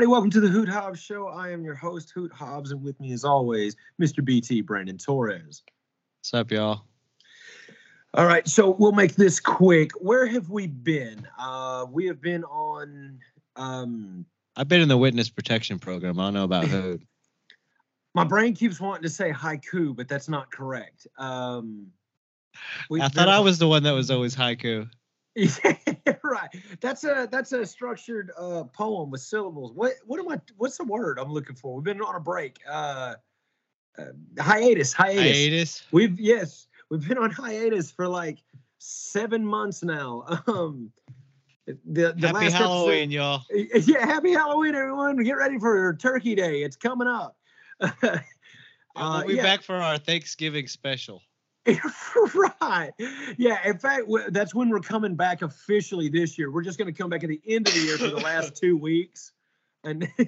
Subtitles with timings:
[0.00, 1.28] Everybody, welcome to the Hoot Hobbs Show.
[1.28, 4.24] I am your host, Hoot Hobbs, and with me, as always, Mr.
[4.24, 5.62] BT Brandon Torres.
[6.20, 6.86] What's up, y'all?
[8.14, 9.92] All right, so we'll make this quick.
[10.00, 11.28] Where have we been?
[11.38, 13.18] Uh, we have been on.
[13.56, 14.24] Um,
[14.56, 16.18] I've been in the witness protection program.
[16.18, 17.02] I don't know about Hoot.
[18.14, 21.06] my brain keeps wanting to say haiku, but that's not correct.
[21.18, 21.88] Um,
[22.90, 24.88] I been thought I was the one that was always haiku.
[25.36, 26.48] Yeah, right.
[26.80, 29.72] That's a that's a structured uh, poem with syllables.
[29.74, 30.40] What what am I?
[30.56, 31.74] What's the word I'm looking for?
[31.76, 32.58] We've been on a break.
[32.68, 33.14] Uh,
[33.98, 34.04] uh,
[34.38, 35.22] hiatus, hiatus.
[35.22, 35.82] Hiatus.
[35.92, 38.38] We've yes, we've been on hiatus for like
[38.78, 40.24] seven months now.
[40.48, 40.90] Um,
[41.66, 43.42] the the Happy last Halloween, y'all.
[43.52, 45.22] Yeah, happy Halloween, everyone!
[45.22, 46.62] Get ready for Turkey Day.
[46.62, 47.36] It's coming up.
[47.80, 48.18] we'll
[48.96, 49.42] Uh, be yeah.
[49.42, 51.22] back for our Thanksgiving special.
[52.34, 52.90] right.
[53.36, 53.58] Yeah.
[53.64, 56.50] In fact, w- that's when we're coming back officially this year.
[56.50, 58.56] We're just going to come back at the end of the year for the last
[58.60, 59.32] two weeks.
[59.84, 60.08] And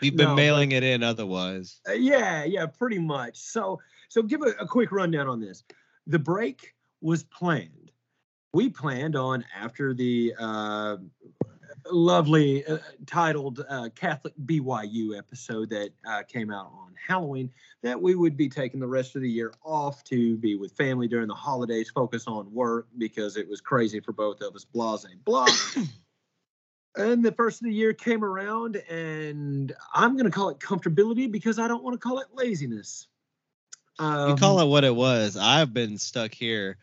[0.00, 1.80] We've been No, but- mailing it in otherwise.
[1.88, 3.38] Uh, yeah, yeah, pretty much.
[3.38, 5.64] So, so give a, a quick rundown on this.
[6.06, 7.90] The break was planned.
[8.52, 10.96] We planned on after the uh,
[11.90, 17.50] lovely uh, titled uh, Catholic BYU episode that uh, came out on Halloween
[17.82, 21.08] that we would be taking the rest of the year off to be with family
[21.08, 24.64] during the holidays, focus on work because it was crazy for both of us.
[24.64, 25.46] Blase, blah.
[26.96, 31.28] And the first of the year came around, and I'm going to call it comfortability
[31.28, 33.08] because I don't want to call it laziness.
[33.98, 35.36] Um, You call it what it was.
[35.36, 36.78] I've been stuck here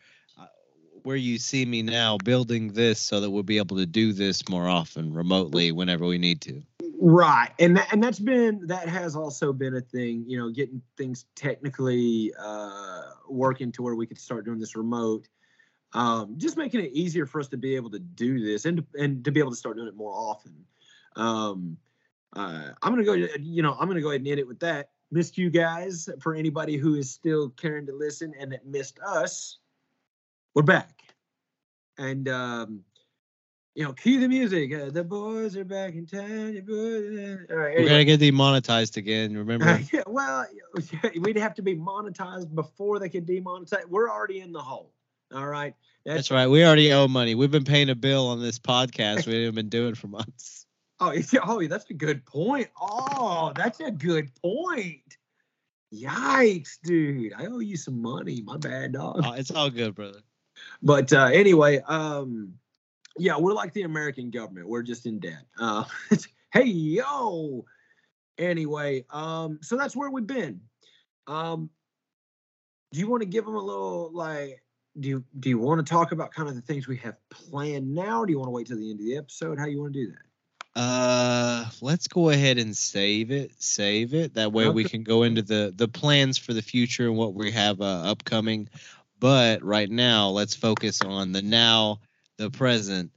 [1.04, 4.48] where you see me now building this so that we'll be able to do this
[4.48, 6.62] more often remotely whenever we need to.
[7.00, 10.24] right, and that, and that's been that has also been a thing.
[10.26, 15.28] You know, getting things technically uh, working to where we could start doing this remote.
[15.94, 19.24] Um, just making it easier for us to be able to do this and and
[19.24, 20.64] to be able to start doing it more often.
[21.16, 21.76] Um,
[22.34, 23.12] uh, I'm gonna go.
[23.12, 24.90] You know, I'm gonna go ahead and end it with that.
[25.10, 26.08] Missed you guys.
[26.20, 29.58] For anybody who is still caring to listen and that missed us,
[30.54, 30.90] we're back.
[31.98, 32.80] And um,
[33.74, 34.72] you know, cue the music.
[34.74, 36.60] Uh, the boys are back in town.
[36.66, 37.78] boys- All right.
[37.78, 39.36] We're going to get demonetized again.
[39.36, 39.80] Remember?
[39.92, 40.46] yeah, well,
[41.20, 43.86] we'd have to be monetized before they could demonetize.
[43.88, 44.92] We're already in the hole.
[45.34, 45.74] All right.
[46.04, 46.46] That's right.
[46.48, 47.34] We already owe money.
[47.34, 49.26] We've been paying a bill on this podcast.
[49.26, 50.58] We haven't been doing for months.
[51.04, 51.12] Oh,
[51.42, 52.68] oh, that's a good point.
[52.80, 55.16] Oh, that's a good point.
[55.92, 57.32] Yikes, dude!
[57.36, 58.40] I owe you some money.
[58.40, 59.20] My bad, dog.
[59.24, 60.20] Oh, it's all good, brother.
[60.82, 62.54] But uh, anyway, um,
[63.18, 64.68] yeah, we're like the American government.
[64.68, 65.44] We're just in debt.
[65.58, 65.84] Uh,
[66.52, 67.64] hey, yo.
[68.38, 70.60] Anyway, um, so that's where we've been.
[71.26, 71.70] Um,
[72.92, 74.62] do you want to give them a little like?
[74.98, 77.94] Do you do you want to talk about kind of the things we have planned
[77.94, 78.24] now?
[78.24, 79.58] Do you want to wait till the end of the episode?
[79.58, 80.18] How you want to do that?
[80.74, 83.52] Uh, let's go ahead and save it.
[83.62, 84.34] Save it.
[84.34, 87.50] That way we can go into the the plans for the future and what we
[87.50, 88.68] have uh, upcoming.
[89.22, 92.00] But right now, let's focus on the now,
[92.38, 93.12] the present,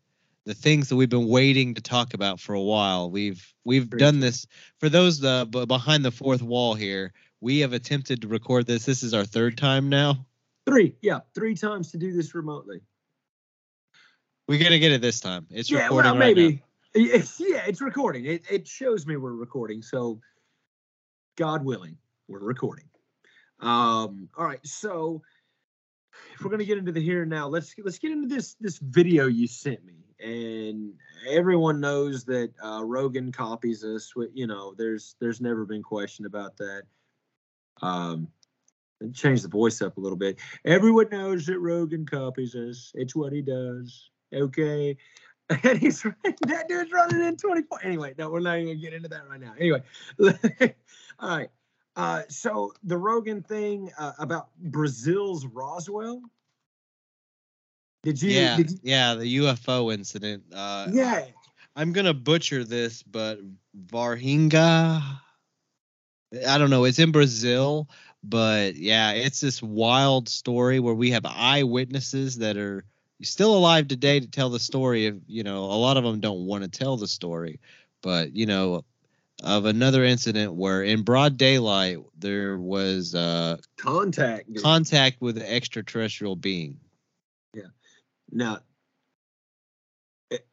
[0.46, 3.10] the things that we've been waiting to talk about for a while.
[3.10, 4.46] We've we've done this
[4.80, 7.12] for those uh, b- behind the fourth wall here.
[7.42, 8.86] We have attempted to record this.
[8.86, 10.28] This is our third time now.
[10.68, 12.82] Three, yeah, three times to do this remotely.
[14.48, 15.48] We're gonna get it this time.
[15.50, 16.42] It's yeah, recording well, right now.
[16.44, 16.64] maybe.
[16.94, 18.26] It's, yeah, it's recording.
[18.26, 19.82] It, it shows me we're recording.
[19.82, 20.22] So,
[21.36, 22.86] God willing, we're recording.
[23.60, 24.60] Um, all right.
[24.64, 25.24] So,
[26.34, 28.78] if we're gonna get into the here and now, let's let's get into this this
[28.80, 29.94] video you sent me.
[30.20, 30.94] And
[31.30, 34.12] everyone knows that uh, Rogan copies us.
[34.34, 36.84] You know, there's there's never been question about that.
[37.82, 38.30] Um,
[39.14, 40.40] change the voice up a little bit.
[40.64, 42.92] Everyone knows that Rogan copies us.
[42.96, 44.10] It's what he does.
[44.34, 44.98] Okay.
[45.64, 47.82] And he's that dude's running in 24.
[47.84, 49.54] Anyway, no, we're not even gonna get into that right now.
[49.60, 49.84] Anyway,
[51.20, 51.50] all right.
[51.96, 56.22] Uh, so the Rogan thing uh, about Brazil's Roswell.
[58.04, 58.32] Did you?
[58.32, 60.44] Yeah, Did you yeah, the UFO incident.
[60.54, 61.26] Uh, yeah.
[61.76, 63.40] I'm gonna butcher this, but
[63.88, 65.02] Varginha.
[66.48, 66.84] I don't know.
[66.84, 67.90] It's in Brazil,
[68.24, 72.84] but yeah, it's this wild story where we have eyewitnesses that are
[73.22, 75.08] still alive today to tell the story.
[75.08, 77.60] Of you know, a lot of them don't want to tell the story,
[78.02, 78.84] but you know,
[79.44, 84.52] of another incident where in broad daylight there was uh, Contact.
[84.52, 84.64] dude.
[84.64, 86.78] contact with an extraterrestrial being.
[87.54, 87.64] Yeah.
[88.32, 88.60] Now,
[90.30, 90.48] it-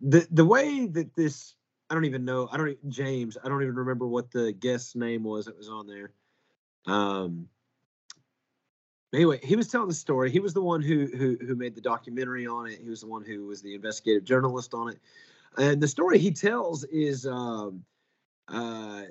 [0.00, 1.54] the the way that this,
[1.90, 2.48] I don't even know.
[2.50, 3.36] I don't James.
[3.44, 6.12] I don't even remember what the guest's name was that was on there.
[6.86, 7.48] Um.
[9.14, 10.30] Anyway, he was telling the story.
[10.30, 12.80] He was the one who who who made the documentary on it.
[12.82, 14.98] He was the one who was the investigative journalist on it.
[15.58, 17.84] And the story he tells is um,
[18.48, 19.02] uh,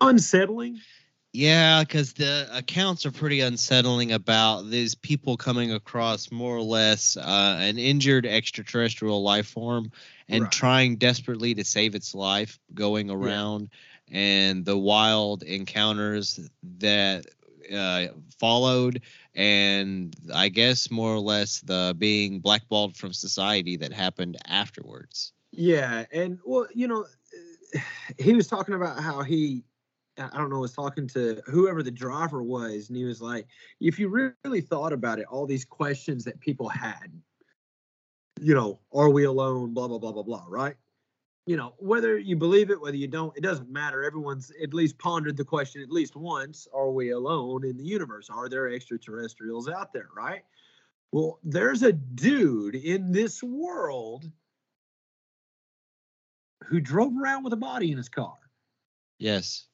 [0.00, 0.80] unsettling.
[1.34, 7.16] Yeah, because the accounts are pretty unsettling about these people coming across more or less
[7.18, 9.92] uh, an injured extraterrestrial life form
[10.28, 10.52] and Right.
[10.52, 13.68] trying desperately to save its life, going around,
[14.10, 16.40] and the wild encounters
[16.78, 17.26] that
[17.72, 19.02] uh, followed,
[19.34, 25.32] and I guess more or less the being blackballed from society that happened afterwards.
[25.52, 27.06] Yeah, and well, you know,
[28.18, 29.64] he was talking about how he,
[30.18, 33.46] I don't know, was talking to whoever the driver was, and he was like,
[33.80, 37.12] if you really thought about it, all these questions that people had,
[38.40, 39.74] you know, are we alone?
[39.74, 40.76] Blah blah blah blah blah, right?
[41.48, 44.04] You know, whether you believe it, whether you don't, it doesn't matter.
[44.04, 48.28] Everyone's at least pondered the question at least once: Are we alone in the universe?
[48.28, 50.10] Are there extraterrestrials out there?
[50.14, 50.42] Right?
[51.10, 54.30] Well, there's a dude in this world
[56.64, 58.36] who drove around with a body in his car.
[59.18, 59.68] Yes.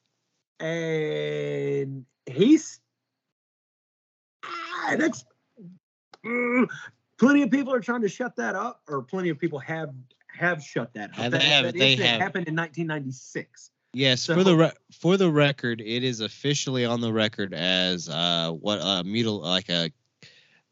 [0.61, 2.79] And he's
[4.45, 5.25] ah, that's
[6.25, 6.69] mm,
[7.17, 9.89] plenty of people are trying to shut that up, or plenty of people have
[10.37, 11.15] have shut that up.
[11.15, 12.21] Have- that, have- that they have.
[12.21, 13.71] happened in 1996.
[13.93, 18.09] Yes, So- for the re- for the record, it is officially on the record as
[18.09, 19.89] uh what a mutil like a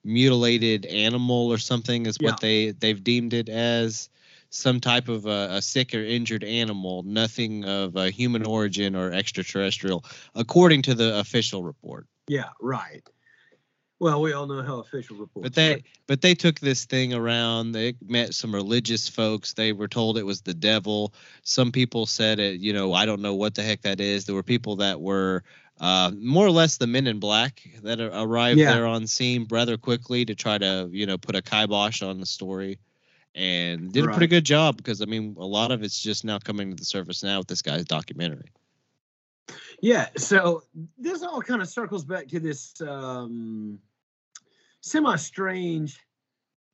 [0.04, 4.10] mutilated animal or something is what they they've deemed it as
[4.50, 9.12] some type of a, a sick or injured animal, nothing of a human origin or
[9.12, 10.06] extraterrestrial,
[10.36, 12.06] according to the official report.
[12.28, 13.02] Yeah, right.
[14.04, 15.46] Well, we all know how official reports.
[15.46, 15.82] But they work.
[16.08, 17.72] but they took this thing around.
[17.72, 19.54] They met some religious folks.
[19.54, 21.14] They were told it was the devil.
[21.44, 22.60] Some people said it.
[22.60, 24.26] You know, I don't know what the heck that is.
[24.26, 25.46] There were people that were
[25.80, 28.74] uh, more or less the men in black that arrived Yeah.
[28.74, 32.26] there on scene rather quickly to try to you know put a kibosh on the
[32.26, 32.80] story,
[33.36, 36.40] and did a pretty good job because I mean a lot of it's just now
[36.40, 38.52] coming to the surface now with this guy's documentary.
[39.82, 40.64] Yeah, so
[40.98, 43.80] this all kind of circles back to this um,
[44.84, 46.00] semi strange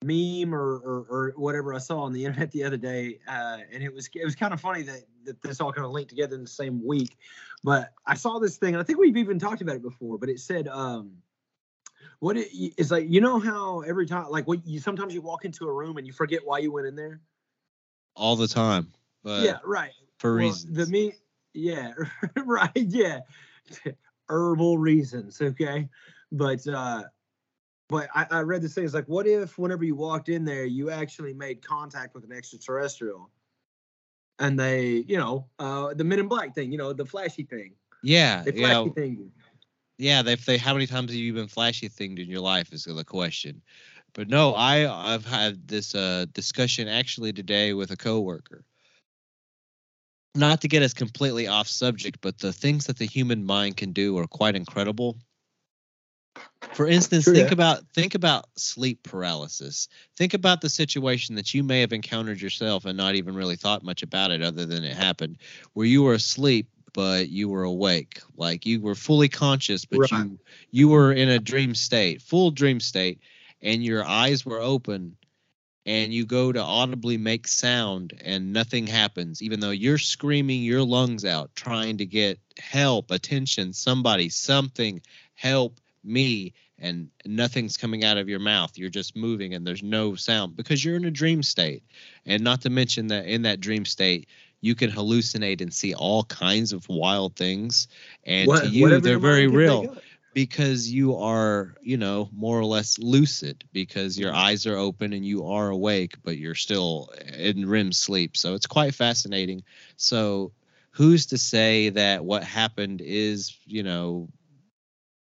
[0.04, 3.82] meme or, or or whatever I saw on the internet the other day, uh, and
[3.82, 6.36] it was it was kind of funny that that this all kind of linked together
[6.36, 7.18] in the same week.
[7.64, 10.18] But I saw this thing, and I think we've even talked about it before.
[10.18, 11.12] But it said, um,
[12.20, 15.46] "What it, it's like, you know how every time, like, what you sometimes you walk
[15.46, 17.22] into a room and you forget why you went in there.
[18.16, 18.92] All the time,
[19.24, 19.92] but yeah, right.
[20.18, 20.76] for Well, reasons.
[20.76, 21.14] The me,
[21.54, 21.94] yeah,
[22.38, 23.20] right, yeah,
[24.30, 25.88] herbal reasons, okay.
[26.32, 27.04] But uh,
[27.90, 28.86] but I, I read this thing.
[28.86, 32.32] It's like, what if whenever you walked in there, you actually made contact with an
[32.32, 33.30] extraterrestrial,
[34.38, 37.74] and they, you know, uh, the Men in Black thing, you know, the flashy thing,
[38.04, 38.84] yeah, yeah.
[38.84, 39.32] flashy thing.
[39.98, 42.86] yeah they, they how many times have you been flashy thinged in your life is
[42.86, 43.62] the question
[44.14, 48.64] but no i i've had this uh discussion actually today with a coworker
[50.36, 53.92] not to get us completely off subject but the things that the human mind can
[53.92, 55.18] do are quite incredible
[56.74, 57.54] for instance True think that.
[57.54, 59.88] about think about sleep paralysis
[60.18, 63.84] think about the situation that you may have encountered yourself and not even really thought
[63.84, 65.38] much about it other than it happened
[65.74, 70.12] where you were asleep but you were awake like you were fully conscious but Right.
[70.12, 70.40] you
[70.72, 73.20] you were in a dream state full dream state
[73.62, 75.16] and your eyes were open
[75.86, 80.84] and you go to audibly make sound and nothing happens even though you're screaming your
[80.84, 85.02] lungs out trying to get help attention somebody something
[85.36, 88.78] help me and nothing's coming out of your mouth.
[88.78, 91.84] You're just moving and there's no sound because you're in a dream state.
[92.26, 94.28] And not to mention that in that dream state
[94.62, 97.88] you can hallucinate and see all kinds of wild things.
[98.24, 99.96] And What- to you they're very real
[100.34, 105.26] because you are you know more or less lucid because your eyes are open and
[105.26, 108.38] you are awake but you're still in REM sleep.
[108.38, 109.64] So it's quite fascinating.
[109.98, 110.52] So
[110.92, 114.30] who's to say that what happened is you know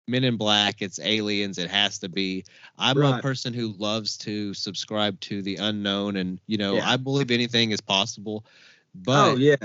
[0.08, 2.44] men in black it's aliens it has to be
[2.78, 6.90] i'm a person who loves to subscribe to the unknown and you know Yeah.
[6.90, 8.52] i believe anything is possible oh,
[8.94, 9.56] but oh yeah,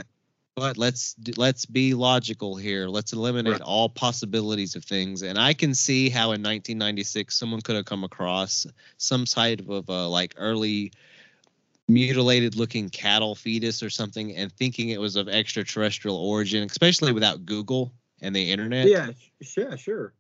[0.56, 2.88] but let's let's be logical here.
[2.88, 3.62] Let's eliminate Right.
[3.62, 5.24] all possibilities of things.
[5.24, 9.90] And I can see how in 1996 someone could have come across some type of
[9.90, 10.92] a like early
[11.88, 17.46] mutilated looking cattle fetus or something and thinking it was of extraterrestrial origin, especially without
[17.46, 18.88] Google and the internet.
[18.88, 19.10] yeah,
[19.58, 20.14] yeah, sure.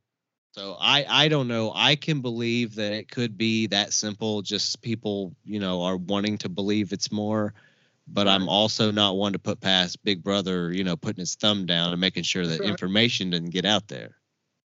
[0.53, 1.71] So I I don't know.
[1.73, 4.43] I can believe that it could be that simple.
[4.43, 7.55] Just people, you know, are wanting to believe it's more.
[8.07, 11.65] But I'm also not one to put past Big Brother, you know, putting his thumb
[11.65, 12.69] down and making sure that right.
[12.69, 14.17] information doesn't get out there.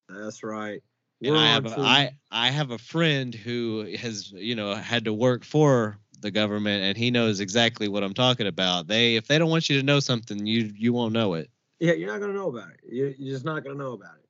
[0.09, 0.83] That's right.
[1.23, 5.15] And I have a, I I have a friend who has you know had to
[5.15, 8.89] work for the government, and he knows exactly what I'm talking about.
[8.89, 11.49] They if they don't want you to know something, you you won't know it.
[11.81, 12.81] Yeah, you're not gonna know about it.
[12.87, 14.28] You're, you're just not gonna know about it.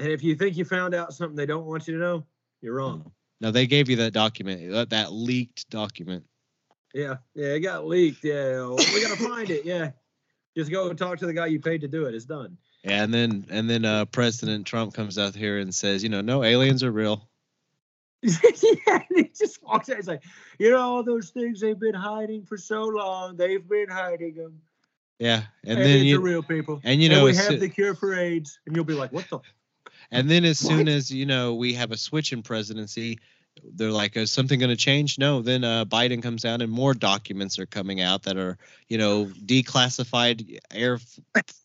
[0.00, 2.24] And if you think you found out something they don't want you to know,
[2.62, 3.12] you're wrong.
[3.42, 6.24] No, they gave you that document, that, that leaked document.
[6.94, 8.24] Yeah, yeah, it got leaked.
[8.24, 9.64] Yeah, we gotta find it.
[9.64, 9.90] Yeah,
[10.56, 12.14] just go and talk to the guy you paid to do it.
[12.14, 12.56] It's done.
[12.82, 16.22] Yeah, and then and then uh, President Trump comes out here and says, you know,
[16.22, 17.28] no aliens are real.
[18.22, 18.32] yeah,
[18.86, 19.96] and he just walks out.
[19.96, 20.24] He's like,
[20.58, 24.60] you know, all those things they've been hiding for so long, they've been hiding them.
[25.18, 26.80] Yeah, and And then you real people.
[26.84, 29.40] and you know, we have the cure for AIDS, and you'll be like, what the?
[30.10, 30.88] And then as soon What?
[30.88, 33.18] as you know we have a switch in presidency,
[33.74, 35.18] they're like, is something going to change?
[35.18, 35.42] No.
[35.42, 39.26] Then uh, Biden comes out and more documents are coming out that are you know
[39.44, 40.98] declassified Air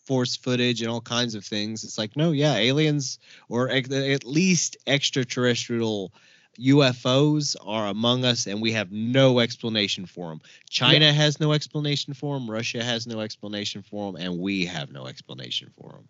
[0.06, 1.84] Force footage and all kinds of things.
[1.84, 6.14] It's like, no, yeah, aliens or at least extraterrestrial.
[6.58, 10.40] UFOs are among us, and we have no explanation for them.
[10.70, 12.50] China has no explanation for them.
[12.50, 16.08] Russia has no explanation for them, and we have no explanation for them.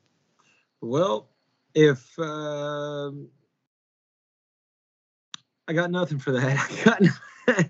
[0.82, 1.30] Well,
[1.76, 3.30] if um,
[5.68, 7.70] I got nothing for that, I got.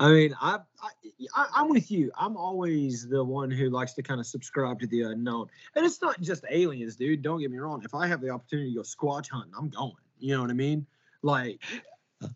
[0.00, 0.60] I mean, I,
[1.34, 2.12] I, I'm with you.
[2.16, 6.00] I'm always the one who likes to kind of subscribe to the unknown, and it's
[6.00, 7.22] not just aliens, dude.
[7.22, 7.82] Don't get me wrong.
[7.84, 9.94] If I have the opportunity to go squatch hunting, I'm going.
[10.20, 10.86] You know what I mean?
[11.22, 11.60] Like,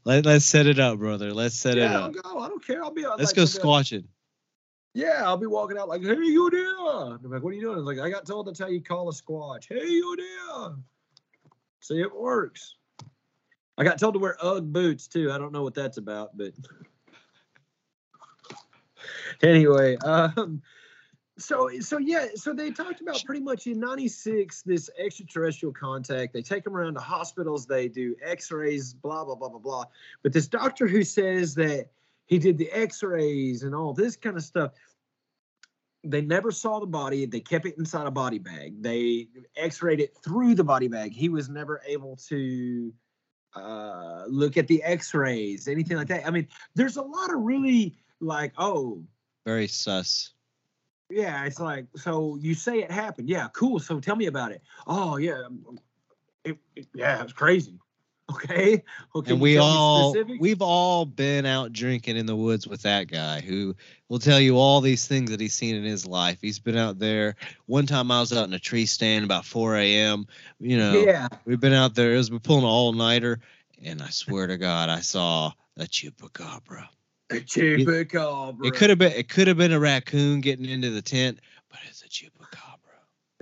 [0.04, 1.32] Let, let's set it up, brother.
[1.32, 2.14] Let's set it yeah, I'll up.
[2.20, 2.38] go.
[2.40, 2.82] I don't care.
[2.82, 3.06] I'll be.
[3.06, 4.04] Let's like, go I'll squatching.
[4.94, 7.78] Yeah, I'll be walking out like, "Hey, you there?" I'm like, "What are you doing?"
[7.78, 10.74] I'm like, "I got told that's how you call a squatch." Hey, you there?
[11.82, 12.76] See, it works.
[13.76, 15.32] I got told to wear UGG boots too.
[15.32, 16.52] I don't know what that's about, but
[19.42, 20.62] anyway, um,
[21.38, 26.32] so so yeah, so they talked about pretty much in '96 this extraterrestrial contact.
[26.32, 27.66] They take them around to hospitals.
[27.66, 29.84] They do X-rays, blah blah blah blah blah.
[30.22, 31.88] But this doctor who says that
[32.26, 34.70] he did the X-rays and all this kind of stuff.
[36.04, 37.26] They never saw the body.
[37.26, 38.82] They kept it inside a body bag.
[38.82, 41.12] They X-rayed it through the body bag.
[41.12, 42.92] He was never able to
[43.54, 46.26] uh, look at the X-rays, anything like that.
[46.26, 49.04] I mean, there's a lot of really like, oh,
[49.44, 50.32] Very sus.
[51.10, 53.28] yeah, it's like, so you say it happened.
[53.28, 53.78] Yeah, cool.
[53.78, 54.62] So tell me about it.
[54.86, 55.42] Oh, yeah.
[56.44, 57.78] It, it- yeah, it was crazy.
[58.32, 58.82] Okay.
[59.14, 59.32] Okay.
[59.32, 63.74] and we all we've all been out drinking in the woods with that guy who
[64.08, 66.38] will tell you all these things that he's seen in his life.
[66.40, 67.36] He's been out there.
[67.66, 70.26] One time I was out in a tree stand about 4 a.m.
[70.60, 71.28] You know, Yeah.
[71.44, 72.14] we've been out there.
[72.14, 73.40] It was we're pulling an all nighter,
[73.84, 76.86] and I swear to God, I saw a chupacabra.
[77.30, 78.66] A chupacabra.
[78.66, 81.80] It could have been it could have been a raccoon getting into the tent, but
[81.88, 82.71] it's a chupacabra.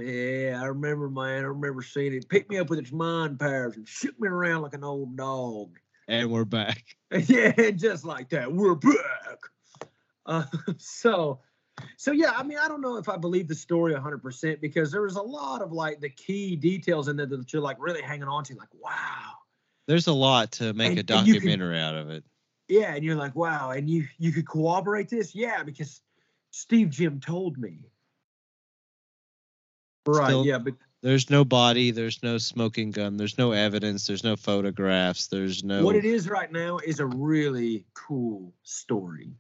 [0.01, 1.45] Yeah, I remember, man.
[1.45, 2.29] I remember seeing it.
[2.29, 5.79] Pick me up with its mind powers and shoot me around like an old dog.
[6.09, 6.85] And we're back.
[7.27, 8.53] yeah, just like that.
[8.53, 9.39] We're back.
[10.27, 10.45] Uh,
[10.79, 11.41] so,
[11.97, 12.33] so yeah.
[12.37, 15.17] I mean, I don't know if I believe the story 100 percent because there was
[15.17, 18.45] a lot of like the key details in there that you're like really hanging on
[18.45, 18.55] to.
[18.55, 19.33] Like, wow.
[19.87, 22.25] There's a lot to make And- a and you can- documentary out of it.
[22.69, 25.35] Yeah, and you're like, wow, and you you could corroborate this?
[25.35, 26.01] Yeah, because
[26.53, 27.91] Steve Jim told me.
[30.07, 30.27] Right.
[30.29, 31.91] Still- yeah, but There's no body.
[31.93, 33.17] There's no smoking gun.
[33.17, 34.07] There's no evidence.
[34.07, 35.29] There's no photographs.
[35.29, 35.83] There's no.
[35.85, 39.31] what it is right now is a really cool story.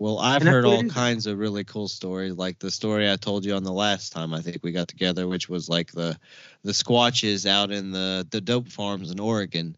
[0.00, 3.44] Well, I've And heard all kinds of really cool stories, like the story I told
[3.44, 6.16] you on the last time I think we got together, which was like the
[6.62, 9.76] the squatches out in the the dope farms in Oregon,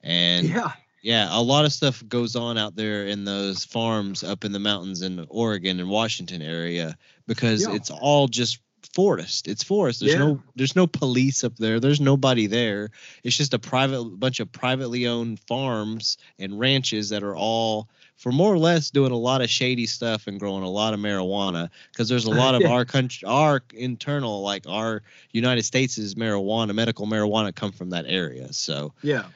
[0.00, 0.72] and yeah.
[1.02, 4.60] yeah, a lot of stuff goes on out there in those farms up in the
[4.60, 6.96] mountains in Oregon and Washington area
[7.26, 7.74] because Yeah.
[7.74, 8.60] it's all just
[8.94, 9.48] forest.
[9.48, 10.00] It's forest.
[10.00, 10.18] There's Yeah.
[10.18, 11.80] no there's no police up there.
[11.80, 12.90] There's nobody there.
[13.24, 18.32] It's just a private bunch of privately owned farms and ranches that are all for
[18.32, 21.70] more or less doing a lot of shady stuff and growing a lot of marijuana
[21.92, 22.70] because there's a lot of Yeah.
[22.72, 28.06] our country our internal like our United States' is marijuana medical marijuana come from that
[28.08, 28.52] area.
[28.52, 29.26] So Yeah.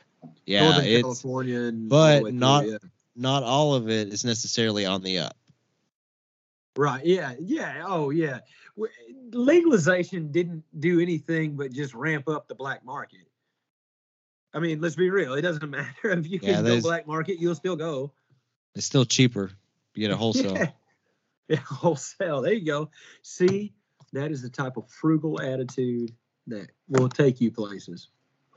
[0.46, 2.78] yeah, Northern it's California but not- yeah.
[3.14, 5.36] not all of it is necessarily on the up.
[6.76, 7.04] Right.
[7.04, 7.34] Yeah.
[7.38, 7.84] Yeah.
[7.86, 8.40] Oh yeah.
[9.32, 13.28] Legalization didn't do anything but just ramp up the black market.
[14.54, 15.34] I mean, let's be real.
[15.34, 18.12] It doesn't matter if you Yeah, can go black market, you'll still go.
[18.74, 19.50] It's still cheaper.
[19.94, 20.56] You get a wholesale.
[20.56, 20.70] Yeah.
[21.48, 22.42] yeah, wholesale.
[22.42, 22.90] There you go.
[23.22, 23.72] See,
[24.12, 26.14] that is the type of frugal attitude
[26.46, 28.08] that will take you places.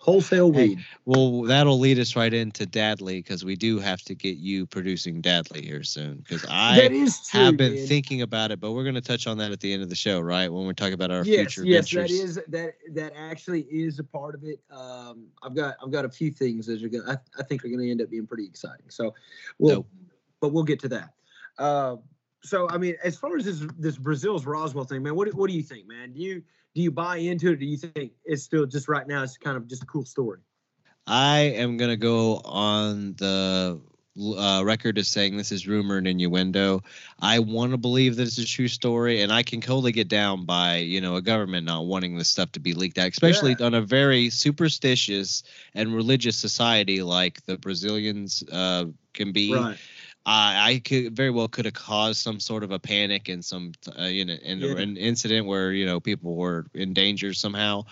[0.06, 0.86] Wholesale Hey, weed.
[1.06, 5.20] Well, that'll lead us right into Dadley because we do have to get you producing
[5.20, 6.18] Dadley here soon.
[6.18, 7.08] Because I true.
[7.32, 7.88] have been man.
[7.88, 9.96] thinking about it, but we're going to touch on that at the end of the
[9.96, 10.48] show, right?
[10.48, 12.12] When we're talking about our yes, future yes, ventures.
[12.12, 14.60] that is that that actually is a part of it.
[14.70, 17.70] Um, I've got I've got a few things that are gonna I, I think are
[17.70, 18.86] gonna end up being pretty exciting.
[18.90, 19.16] So,
[19.58, 19.88] well,
[20.40, 21.14] but we'll get to that.
[21.58, 21.96] Uh,
[22.44, 25.56] so I mean, as far as this this Brazil's Roswell thing, man, what what do
[25.56, 26.14] you think, man?
[26.14, 26.44] Do you
[26.75, 27.53] do you buy into it?
[27.53, 29.24] Or do you think it's still just right now?
[29.24, 30.39] It's kind of just a cool story.
[31.08, 33.79] I am gonna go on the
[34.17, 36.82] uh, record as saying this is rumor and innuendo.
[37.20, 40.46] I want to believe that it's a true story, and I can totally get down
[40.46, 43.67] by you know a government not wanting this stuff to be leaked out, especially Yeah.
[43.67, 45.44] on a very superstitious
[45.75, 49.53] and religious society like the Brazilians uh, can be.
[49.53, 49.77] Right.
[50.25, 53.74] I I could very well could have caused some sort of a panic and some
[53.98, 54.77] uh, you know in Yeah.
[54.77, 57.86] an incident where you know people were in danger somehow,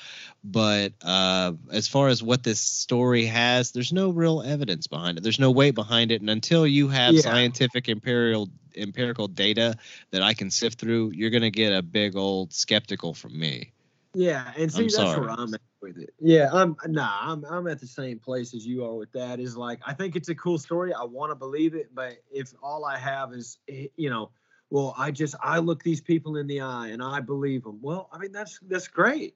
[0.44, 5.22] but uh, as far as what this story has, there's no real evidence behind it.
[5.22, 7.22] There's no weight behind it, and until you have Yeah.
[7.22, 9.78] scientific imperial empirical data
[10.12, 13.72] that I can sift through, you're gonna get a big old skeptical from me.
[14.16, 15.22] Yeah, and see I'm that's sorry.
[15.22, 16.14] where I'm at with it.
[16.20, 19.40] Yeah, I'm nah, I'm I'm at the same place as you are with that.
[19.40, 20.94] Is like I think it's a cool story.
[20.94, 24.32] I want to believe it, but if all I have is eh, you know,
[24.70, 27.80] well, I just I look these people in the eye and I believe them.
[27.82, 29.36] Well, I mean that's that's great.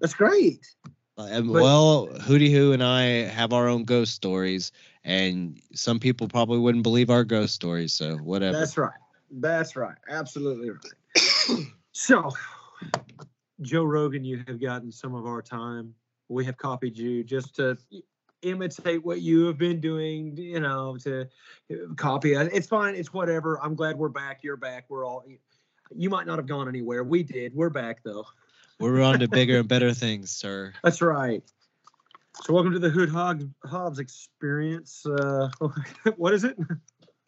[0.00, 0.66] That's great.
[1.16, 4.70] Uh, and, But- well, Hootie Hoo and I have our own ghost stories,
[5.04, 7.92] and some people probably wouldn't believe our ghost stories.
[7.92, 8.58] So whatever.
[8.58, 8.92] That's right.
[9.30, 9.96] That's right.
[10.08, 11.66] Absolutely right.
[11.92, 12.30] so,
[13.60, 15.94] Joe Rogan, you have gotten some of our time.
[16.28, 17.76] We have copied you just to
[18.42, 22.50] imitate what you have been doing, you know, to uh, copy it.
[22.52, 22.94] It's fine.
[22.94, 23.60] It's whatever.
[23.62, 24.44] I'm glad we're back.
[24.44, 24.84] You're back.
[24.88, 25.24] We're all,
[25.94, 27.02] you might not have gone anywhere.
[27.02, 27.54] We did.
[27.54, 28.26] We're back, though.
[28.78, 30.72] We're on to bigger and better things, sir.
[30.84, 31.42] That's right.
[32.44, 35.04] So, welcome to the Hoot Hobbs, Hobbs experience.
[35.04, 35.48] Uh,
[36.16, 36.56] what is it?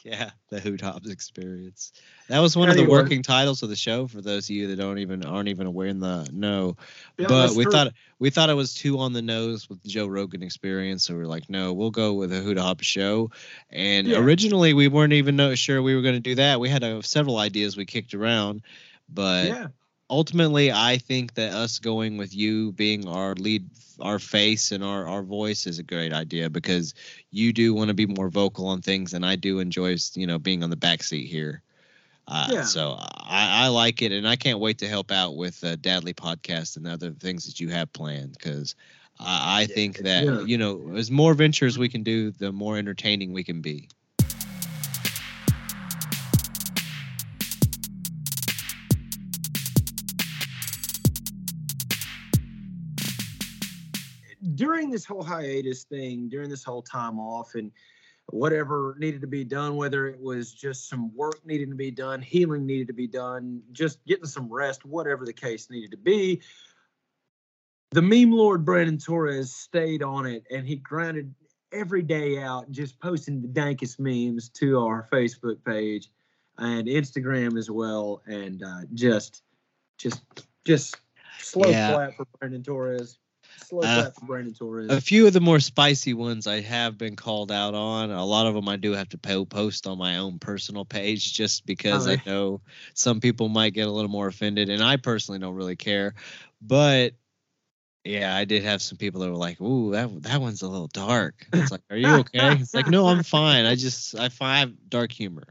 [0.04, 1.92] Yeah, the Hoot Hobbs experience.
[2.28, 4.76] That was one of the working titles of the show for those of you that
[4.76, 6.76] don't even aren't even aware in the know.
[7.18, 7.72] Yeah, but we true.
[7.72, 11.14] thought we thought it was too on the nose with the Joe Rogan experience, so
[11.14, 13.30] we are like, no, we'll go with a Hoot Hobbs show.
[13.68, 14.20] And Yeah.
[14.20, 16.60] originally, we weren't even sure we were going to do that.
[16.60, 18.62] We had uh, several ideas we kicked around,
[19.08, 19.66] but yeah.
[20.10, 23.64] Ultimately i think that us going with you being our lead
[24.00, 26.94] our face and our, our voice is a great idea because
[27.30, 30.38] you do want to be more vocal on things and i do enjoy you know
[30.38, 31.62] being on the back seat here
[32.28, 32.62] uh, Yeah.
[32.62, 36.14] so I, I like it and i can't wait to help out with uh, dadley
[36.14, 38.74] podcast and other things that you have planned because
[39.18, 40.40] I, I think that yeah.
[40.40, 43.88] you know as more ventures we can do the more entertaining we can be
[54.80, 57.70] during this whole hiatus thing, during this whole time off, and
[58.28, 62.22] whatever needed to be done, whether it was just some work needed to be done,
[62.22, 66.40] healing needed to be done, just getting some rest, whatever the case needed to be,
[67.90, 71.34] the meme lord Brandon Torres stayed on it and he grinded
[71.72, 76.10] every day out, just posting the dankest memes to our Facebook page
[76.56, 79.42] and Instagram as well, and uh, just,
[79.98, 80.22] just,
[80.64, 80.96] just
[81.38, 81.92] slow Yeah.
[81.92, 83.18] clap for Brandon Torres.
[83.68, 84.90] Slow Uh, clap for Brandon Torres.
[84.90, 88.10] a few of the more spicy ones I have been called out on.
[88.10, 91.32] A lot of them I do have to po- post on my own personal page
[91.34, 92.60] just because Oh, I know
[92.94, 96.14] some people might get a little more offended, and I personally don't really care.
[96.60, 97.14] But
[98.04, 100.88] yeah, I did have some people that were like, "Ooh, that that one's a little
[100.88, 103.66] dark." It's like, "Are you okay?" It's like, "No, I'm fine.
[103.66, 105.44] I just I find dark humor."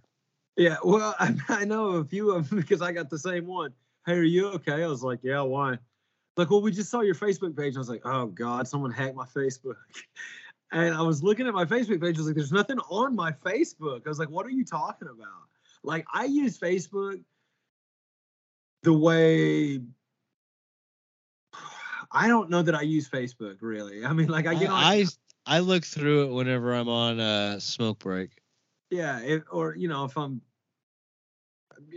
[0.58, 3.74] Yeah, well, I, I know a few of them because I got the same one.
[4.06, 4.84] Hey, are you okay?
[4.84, 5.78] I was like, yeah, why?
[6.37, 7.75] Like, well, we just saw your Facebook page.
[7.75, 9.75] I was like, oh God, someone hacked my Facebook.
[10.71, 12.17] And I was looking at my Facebook page.
[12.17, 14.05] I was like, there's nothing on my Facebook.
[14.05, 15.47] I was like, what are you talking about?
[15.83, 17.19] Like, I use Facebook
[18.83, 19.79] the way
[22.11, 24.05] I don't know that I use Facebook really.
[24.05, 25.05] I mean, like, I I get on, I,
[25.45, 28.31] I look through it whenever I'm on a smoke break.
[28.89, 30.41] yeah, if, or you know, if I'm,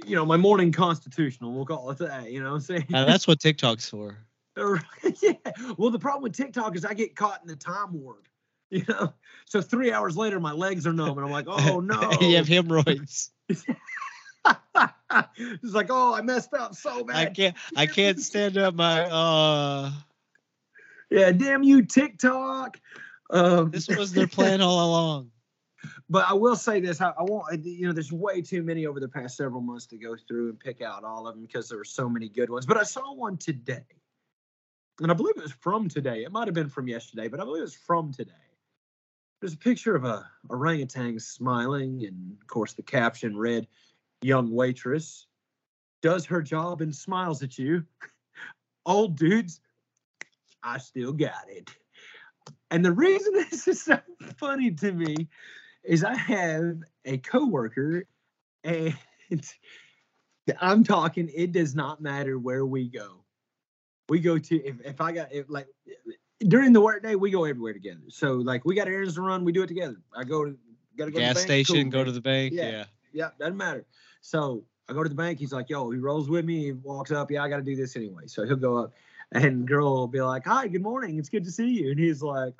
[0.06, 2.30] you know, my morning constitutional, we'll call it that.
[2.30, 2.86] You know what I'm saying?
[2.92, 4.16] Uh, that's what TikTok's for.
[4.56, 5.32] yeah.
[5.78, 8.28] Well, the problem with TikTok is I get caught in the time warp.
[8.72, 9.12] You know,
[9.44, 12.10] so three hours later, my legs are numb, and I'm like, oh no.
[12.22, 13.30] you have hemorrhoids.
[13.50, 13.66] it's
[15.62, 17.16] like, oh, I messed up so bad.
[17.16, 19.90] I can't I can't stand up my uh
[21.10, 22.80] Yeah, damn you, TikTok.
[23.28, 25.30] Um, this was their plan all along.
[26.12, 27.64] But I will say this: I, I won't.
[27.64, 30.60] You know, there's way too many over the past several months to go through and
[30.60, 32.66] pick out all of them because there were so many good ones.
[32.66, 33.86] But I saw one today,
[35.00, 36.22] and I believe it was from today.
[36.24, 38.32] It might have been from yesterday, but I believe it was from today.
[39.40, 43.66] There's a picture of a orangutan smiling, and of course the caption read,
[44.20, 45.26] "Young waitress
[46.02, 47.86] does her job and smiles at you.
[48.84, 49.62] Old dudes,
[50.62, 51.70] I still got it."
[52.70, 53.98] And the reason this is so
[54.36, 55.30] funny to me
[55.84, 58.06] is I have a coworker,
[58.64, 58.94] and
[60.60, 61.30] I'm talking.
[61.34, 63.24] It does not matter where we go.
[64.08, 65.68] We go to if, if I got if like
[66.40, 68.02] during the workday we go everywhere together.
[68.08, 69.96] So like we got errands to run, we do it together.
[70.14, 70.56] I go to
[70.96, 72.06] gotta go Gas to the bank, station, cool, go man.
[72.06, 72.52] to the bank.
[72.54, 72.70] Yeah.
[72.70, 72.84] Yeah.
[73.14, 73.84] Yeah, doesn't matter.
[74.22, 75.38] So I go to the bank.
[75.38, 76.64] He's like, "Yo," he rolls with me.
[76.64, 77.30] He walks up.
[77.30, 78.26] Yeah, I got to do this anyway.
[78.26, 78.92] So he'll go up,
[79.32, 81.18] and girl will be like, "Hi, good morning.
[81.18, 82.54] It's good to see you." And he's like,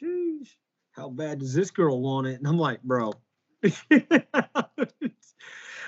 [0.00, 0.48] "Jeez,
[0.92, 3.12] how bad does this girl want it?" And I'm like, "Bro."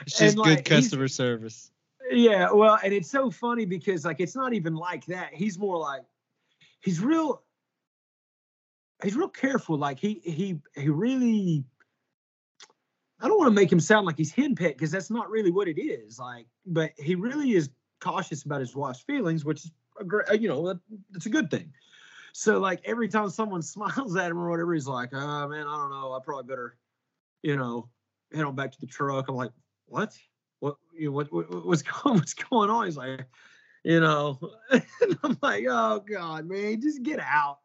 [0.07, 1.71] It's just like, good customer service.
[2.11, 5.33] Yeah, well, and it's so funny because like it's not even like that.
[5.33, 6.03] He's more like
[6.81, 7.43] he's real
[9.03, 9.79] he's real careful.
[9.79, 11.65] Like he he he really
[13.21, 15.69] I don't want to make him sound like he's henpecked because that's not really what
[15.69, 16.19] it is.
[16.19, 20.49] Like, but he really is cautious about his wife's feelings, which is a great, you
[20.49, 21.73] know, that, that's a good thing.
[22.37, 25.77] So like every time someone smiles at him or whatever, he's like, "Oh man, I
[25.77, 26.13] don't know.
[26.13, 26.77] I probably better,
[27.43, 27.89] you know,
[28.35, 29.53] head on back to the truck." I'm like,
[29.87, 30.19] "What?
[30.59, 30.77] What?
[30.93, 31.65] You know, what, what?
[31.65, 32.17] What's going?
[32.19, 33.25] What's going on?" He's like,
[33.85, 34.41] "You know,"
[35.23, 37.61] I'm like, "Oh God, man, just get out."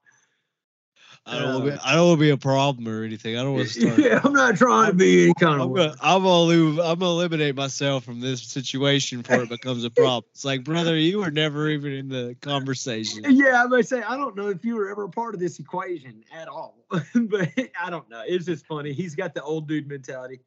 [1.30, 3.38] I don't want to Uh, be, I don't want to be a problem or anything.
[3.38, 4.00] I don't want to start.
[4.00, 5.76] Yeah, I'm not trying to be any kind I'm of.
[5.76, 9.90] gonna, I'm gonna, lose, I'm gonna eliminate myself from this situation before it becomes a
[9.92, 10.24] problem.
[10.32, 13.24] It's like, brother, you were never even in the conversation.
[13.30, 15.60] Yeah, I might say I don't know if you were ever a part of this
[15.60, 18.24] equation at all, but I don't know.
[18.26, 18.92] It's just funny.
[18.94, 20.40] He's got the old dude mentality.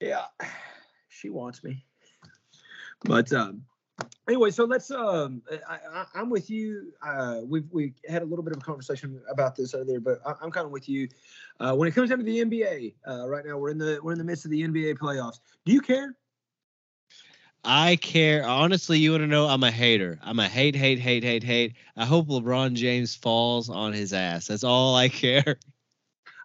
[0.00, 0.24] Yeah,
[1.08, 1.84] she wants me.
[3.04, 3.62] But um,
[4.28, 4.90] anyway, so let's.
[4.90, 6.92] Um, I, I'm with you.
[7.02, 10.34] Uh, we've we had a little bit of a conversation about this earlier, but I,
[10.42, 11.08] I'm kind of with you.
[11.60, 14.12] Uh, when it comes down to the NBA, uh, right now we're in the we're
[14.12, 15.40] in the midst of the NBA playoffs.
[15.64, 16.16] Do you care?
[17.64, 18.46] I care.
[18.46, 19.48] Honestly, you want to know?
[19.48, 20.20] I'm a hater.
[20.22, 21.74] I'm a hate, hate, hate, hate, hate.
[21.96, 24.46] I hope LeBron James falls on his ass.
[24.46, 25.58] That's all I care.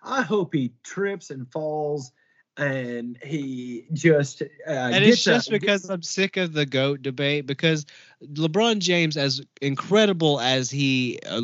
[0.04, 2.12] I hope he trips and falls,
[2.58, 4.42] and he just.
[4.42, 7.46] Uh, and it's just a- because I'm sick of the GOAT debate.
[7.48, 7.86] Because
[8.24, 11.42] LeBron James, as incredible as he uh,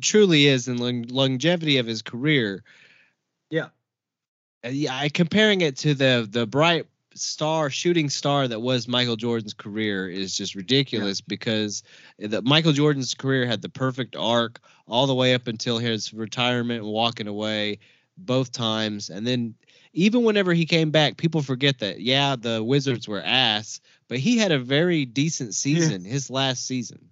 [0.00, 2.62] truly is in lon- longevity of his career,
[3.50, 3.68] Yeah.
[4.64, 9.16] uh, yeah, I comparing it to the the bright star shooting star that was Michael
[9.16, 11.82] Jordan's career is just ridiculous because
[12.20, 16.84] the Michael Jordan's career had the perfect arc all the way up until his retirement
[16.84, 17.78] and walking away
[18.24, 19.10] both times.
[19.10, 19.54] And then
[19.92, 24.38] even whenever he came back people forget that yeah the Wizards were ass but he
[24.38, 27.08] had a very decent season his last season.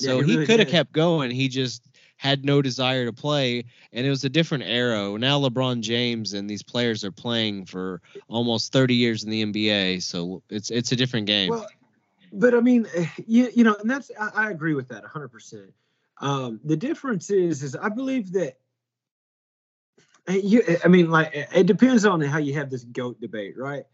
[0.00, 1.30] So he he, really could have kept going.
[1.30, 1.84] He just
[2.16, 5.16] had no desire to play and it was a different era.
[5.18, 10.02] Now LeBron James and these players are playing for almost 30 years in the NBA
[10.02, 11.50] so it's it's a different game.
[11.50, 11.66] Well,
[12.32, 15.28] but I mean, eh, you, you know, and that's I, I agree with that 100.
[15.28, 15.72] percent.
[16.20, 18.58] Um, The difference is, is I believe that.
[20.28, 23.84] You, I mean, like it depends on how you have this goat debate, right?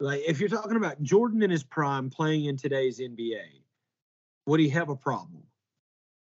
[0.00, 3.62] Like if you're talking about Jordan in his prime playing in today's NBA,
[4.46, 5.42] would he have a problem?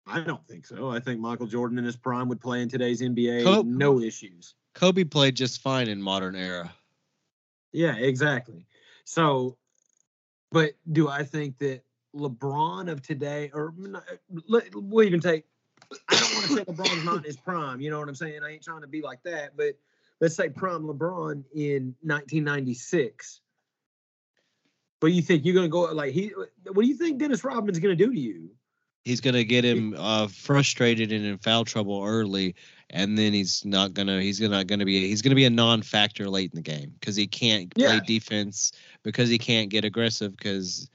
[0.07, 0.89] I don't think so.
[0.89, 4.53] I think Michael Jordan in his prime would play in today's NBA, Kobe- no issues.
[4.75, 6.71] Kobe played just fine in modern era
[7.71, 8.67] Yeah, exactly.
[9.05, 9.57] So,
[10.51, 11.81] but do I think that
[12.15, 13.73] LeBron of today, or
[14.29, 15.45] we'll even take,
[16.09, 17.81] I don't want to say LeBron's not in his prime.
[17.81, 18.41] You know what I'm saying?
[18.43, 19.77] I ain't trying to be like that, but
[20.21, 23.41] let's say prime LeBron in 1996.
[24.99, 25.45] What do you think?
[25.45, 26.31] You're gonna go like he?
[26.71, 28.49] What do you think Dennis Rodman's gonna do to you?
[29.05, 32.55] he's gonna get him uh, frustrated and in foul trouble early,
[32.89, 36.51] and then he's not gonna he's gonna gonna be he's gonna be a non-factor late
[36.51, 40.89] in the game because he can't play defense because he can't get aggressive because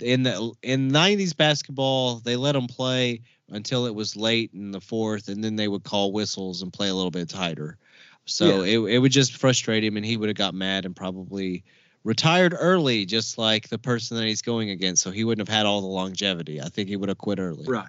[0.00, 4.80] in the in 90s basketball they let him play until it was late in the
[4.80, 7.76] fourth and then they would call whistles and play a little bit tighter
[8.24, 11.62] so it, it would just frustrate him and he would have got mad and probably
[12.04, 15.66] retired early just like the person that he's going against so he wouldn't have had
[15.66, 17.88] all the longevity i think he would have quit early Right.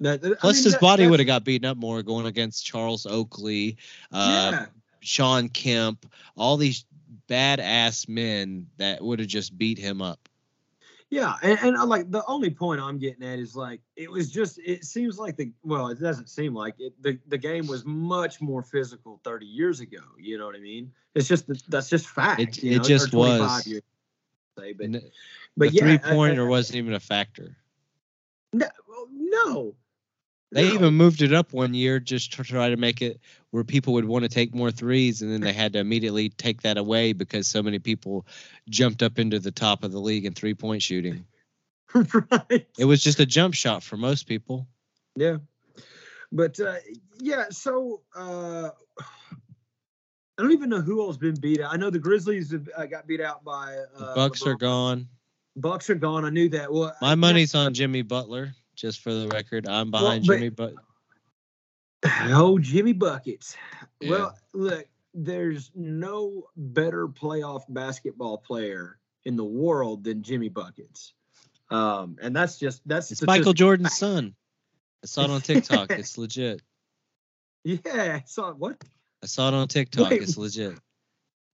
[0.00, 2.26] That, that- I Plus, mean, his that- body would have got beaten up more going
[2.26, 3.76] against Charles Oakley,
[4.10, 4.66] uh, yeah.
[5.00, 6.84] Shawn Kemp, all these
[7.28, 10.28] badass men that would have just beat him up.
[11.12, 14.30] Yeah, and, and I like the only point I'm getting at is like it was
[14.30, 17.84] just it seems like the well it doesn't seem like it the, the game was
[17.84, 20.00] much more physical 30 years ago.
[20.18, 20.90] You know what I mean?
[21.14, 22.40] It's just that's just fact.
[22.40, 23.66] It- it know, just was.
[23.66, 23.82] Years,
[24.58, 24.90] say, but
[25.58, 27.58] but the yeah, three pointer wasn't even a factor.
[28.54, 28.68] no,
[29.12, 29.74] no.
[30.52, 30.74] They no.
[30.74, 33.18] even moved it up one year just to try to make it
[33.52, 36.60] where people would want to take more threes, and then they had to immediately take
[36.62, 38.26] that away because so many people
[38.68, 41.24] jumped up into the top of the league in three point shooting.
[41.94, 42.66] right.
[42.78, 44.66] It was just a jump shot for most people.
[45.16, 45.38] Yeah.
[46.30, 46.76] But uh,
[47.18, 51.72] yeah, so uh, I don't even know who else been beat out.
[51.72, 53.76] I know the Grizzlies have, uh, got beat out by.
[53.98, 55.08] The Uh, Bucks are gone.
[55.56, 56.24] Bucks are gone.
[56.24, 56.72] I knew that.
[56.72, 59.68] Well, My I- money's on Jimmy Butler, just for the record.
[59.68, 60.74] I'm behind but- Jimmy But
[62.04, 63.56] Oh, Jimmy buckets.
[64.00, 64.10] Yeah.
[64.10, 71.12] Well, look, there's no better playoff basketball player in the world than Jimmy buckets.
[71.70, 74.34] Um, and that's just that's It's Michael Jordan's son.
[75.02, 75.90] I saw it on TikTok.
[75.98, 76.60] It's legit.
[77.64, 78.82] Yeah, so what?
[79.22, 80.10] I saw it on TikTok.
[80.10, 80.22] Wait.
[80.22, 80.78] It's legit.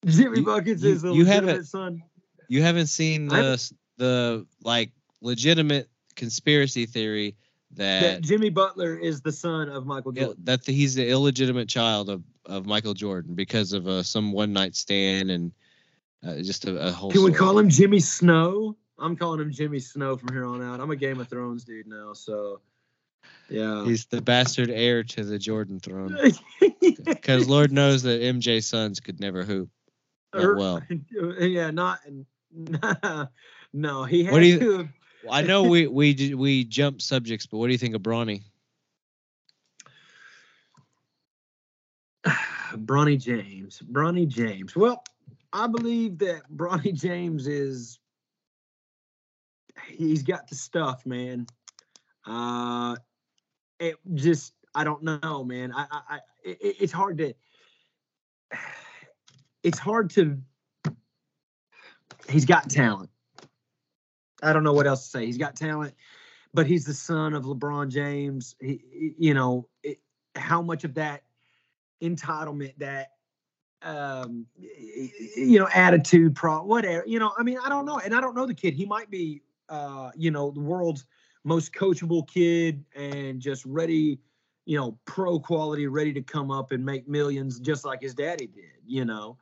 [0.07, 2.03] Jimmy You- buckets you- is a you haven't- legitimate son.
[2.49, 7.35] You haven't seen the the like legitimate conspiracy theory
[7.77, 10.37] That that Jimmy Butler is the son of Michael Jordan.
[10.45, 14.75] that he's the illegitimate child of, of Michael Jordan because of uh, some one night
[14.77, 15.53] stand and
[16.27, 17.11] uh, just a, a whole.
[17.11, 17.39] Can we story.
[17.39, 18.77] call him Jimmy Snow?
[18.99, 20.81] I'm calling him Jimmy Snow from here on out.
[20.81, 22.61] I'm a Game of Thrones dude now, so
[23.49, 23.85] yeah.
[23.85, 26.17] He's the bastard heir to the Jordan throne.
[27.05, 29.71] Because Lord knows that MJ sons could never hoop.
[30.35, 30.83] Or- well.
[31.41, 32.01] yeah, not
[33.73, 34.05] no.
[34.05, 34.79] He had What do you- to.
[34.79, 34.89] have-
[35.31, 38.43] I know we we we jump subjects, but what do you think of Bronny?
[42.73, 43.83] Bronny James.
[43.91, 44.77] Bronny James.
[44.77, 45.03] Well,
[45.53, 47.99] I believe that Bronny James is
[49.87, 51.47] he's got the stuff, man.
[52.27, 52.97] Uh
[53.81, 55.73] it just I don't know, man.
[55.73, 57.35] I I, I it, it's hard to
[59.63, 60.39] it's hard to
[62.29, 63.11] he's got talent.
[64.43, 65.27] I don't know what else to say.
[65.27, 65.95] He's got talent,
[66.55, 68.55] but he's the son of LeBron James.
[68.61, 69.99] He, you know, it,
[70.37, 71.23] how much of that
[72.03, 73.13] entitlement, that
[73.83, 77.05] um, you know, attitude, pro, whatever.
[77.07, 78.75] You know, I mean, I don't know, and I don't know the kid.
[78.75, 81.07] He might be, uh, you know, the world's
[81.45, 84.19] most coachable kid and just ready,
[84.67, 88.47] you know, pro quality, ready to come up and make millions, just like his daddy
[88.47, 88.65] did.
[88.87, 89.39] You know.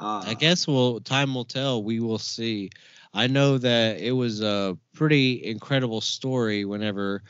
[0.00, 1.82] Uh, I guess well, time will tell.
[1.84, 2.70] We will see.
[3.14, 7.22] I know that it was a pretty incredible story whenever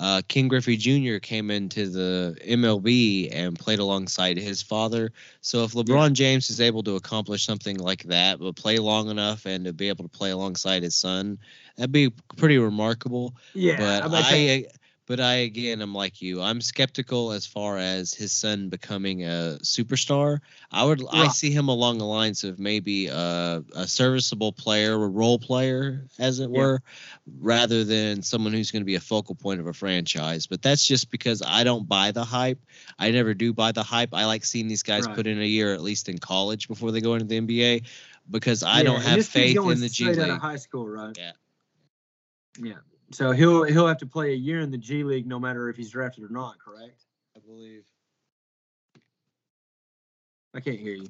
[0.00, 1.18] uh, Ken Griffey Jr.
[1.18, 5.12] came into the MLB and played alongside his father.
[5.42, 9.44] So if LeBron James is able to accomplish something like that, but play long enough
[9.44, 11.38] and to be able to play alongside his son,
[11.76, 13.34] that'd be pretty remarkable.
[13.52, 14.66] Yeah, but I'm about to say- I,
[15.12, 16.40] but I again, I'm like you.
[16.40, 20.38] I'm skeptical as far as his son becoming a superstar.
[20.70, 25.06] I would, I see him along the lines of maybe a, a serviceable player, a
[25.06, 26.50] role player, as it Yeah.
[26.50, 26.80] were,
[27.26, 30.46] rather than someone who's going to be a focal point of a franchise.
[30.46, 32.60] But that's just because I don't buy the hype.
[32.98, 34.14] I never do buy the hype.
[34.14, 35.16] I like seeing these guys Right.
[35.16, 37.82] put in a year at least in college before they go into the NBA,
[38.30, 40.40] because I Yeah, don't have faith in the G straight out of League.
[40.40, 41.14] high school, right?
[41.18, 41.32] Yeah.
[42.58, 42.78] Yeah.
[43.12, 45.76] So he'll he'll have to play a year in the G League, no matter if
[45.76, 46.58] he's drafted or not.
[46.58, 47.04] Correct?
[47.36, 47.84] I believe.
[50.54, 51.06] I can't hear you.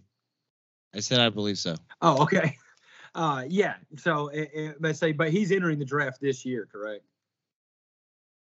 [0.95, 1.75] I said I believe so.
[2.01, 2.57] Oh, okay.
[3.15, 3.75] Uh, yeah.
[3.99, 7.05] So uh, uh, let's say, but he's entering the draft this year, correct?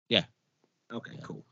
[0.09, 0.23] Yeah.
[0.91, 1.13] Okay.
[1.15, 1.21] Yeah.
[1.23, 1.45] Cool.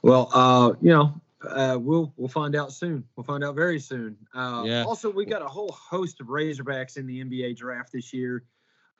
[0.00, 3.04] Well, uh, you know, uh, we'll we'll find out soon.
[3.14, 4.16] We'll find out very soon.
[4.34, 4.84] Uh, Yeah.
[4.84, 8.44] Also, we got a whole host of Razorbacks in the NBA draft this year.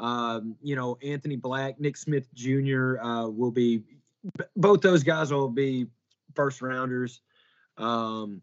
[0.00, 2.98] Um, you know, Anthony Black, Nick Smith Jr.
[3.00, 3.82] Uh, will be.
[4.56, 5.86] Both those guys will be
[6.34, 7.20] first rounders.
[7.78, 8.42] Um,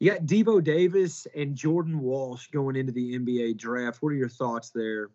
[0.00, 4.02] you got Devo Davis and Jordan Walsh going into the NBA draft.
[4.02, 5.10] What are your thoughts there?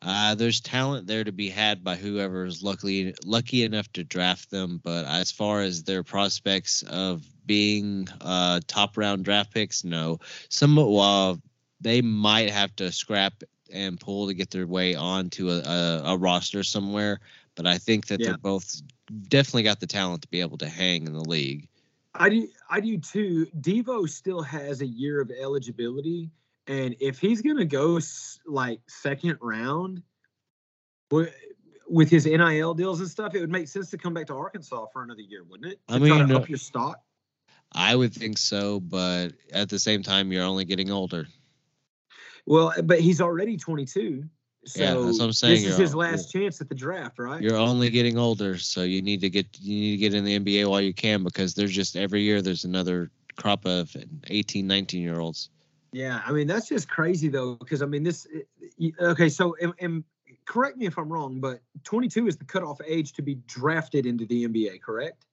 [0.00, 4.50] Uh, there's talent there to be had by whoever is lucky lucky enough to draft
[4.50, 4.80] them.
[4.82, 10.20] But as far as their prospects of being uh, top round draft picks, no.
[10.50, 11.40] Some while
[11.80, 16.16] they might have to scrap and pull to get their way onto a, a, a
[16.16, 17.20] roster somewhere.
[17.54, 18.28] But I think that Yeah.
[18.28, 18.80] they're both
[19.28, 21.68] definitely got the talent to be able to hang in the league.
[22.14, 22.48] I do.
[22.70, 23.46] I do too.
[23.60, 26.30] Devo still has a year of eligibility,
[26.66, 30.02] and if he's gonna go s- like second round,
[31.10, 31.32] wi-
[31.88, 34.86] with his NIL deals and stuff, it would make sense to come back to Arkansas
[34.92, 35.80] for another year, wouldn't it?
[35.88, 37.00] I To try mean, to uh, up your stock.
[37.72, 41.26] I would think so, but at the same time, you're only getting older.
[42.46, 44.24] Well, but he's already 22.
[44.64, 47.18] So Yeah, that's what I'm saying, This is you're his last chance at the draft,
[47.18, 47.40] right?
[47.40, 50.38] You're only getting older, so you need to get you need to get in the
[50.38, 53.96] NBA while you can because there's just every year there's another crop of
[54.26, 55.50] 18, 19 year olds.
[55.92, 58.26] Yeah, I mean that's just crazy though, because I mean this.
[59.00, 60.04] Okay, so and, and
[60.44, 64.26] correct me if I'm wrong, but 22 is the cutoff age to be drafted into
[64.26, 65.24] the NBA, correct?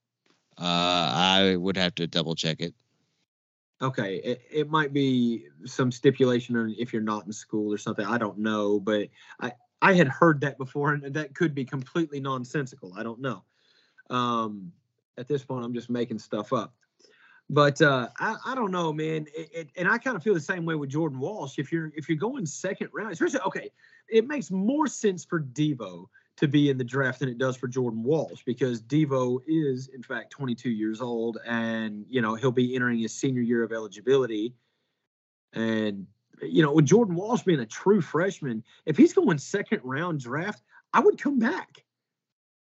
[0.57, 2.73] Uh, I would have to double check it.
[3.81, 8.05] Okay, it, it might be some stipulation on if you're not in school or something.
[8.05, 9.09] I don't know, but
[9.41, 12.93] I I had heard that before, and that could be completely nonsensical.
[12.95, 13.43] I don't know.
[14.09, 14.71] Um,
[15.17, 16.73] at this point, I'm just making stuff up.
[17.49, 19.27] But uh, I, I don't know, man.
[19.35, 21.59] It, it, and I kind of feel the same way with Jordan Walsh.
[21.59, 23.69] If you're if you're going second round, especially okay,
[24.09, 27.67] it makes more sense for Devo to be in the draft than it does for
[27.67, 32.75] Jordan Walsh because Devo is in fact 22 years old and you know he'll be
[32.75, 34.53] entering his senior year of eligibility.
[35.53, 36.07] And
[36.41, 40.63] you know, with Jordan Walsh being a true freshman, if he's going second round draft,
[40.93, 41.83] I would come back.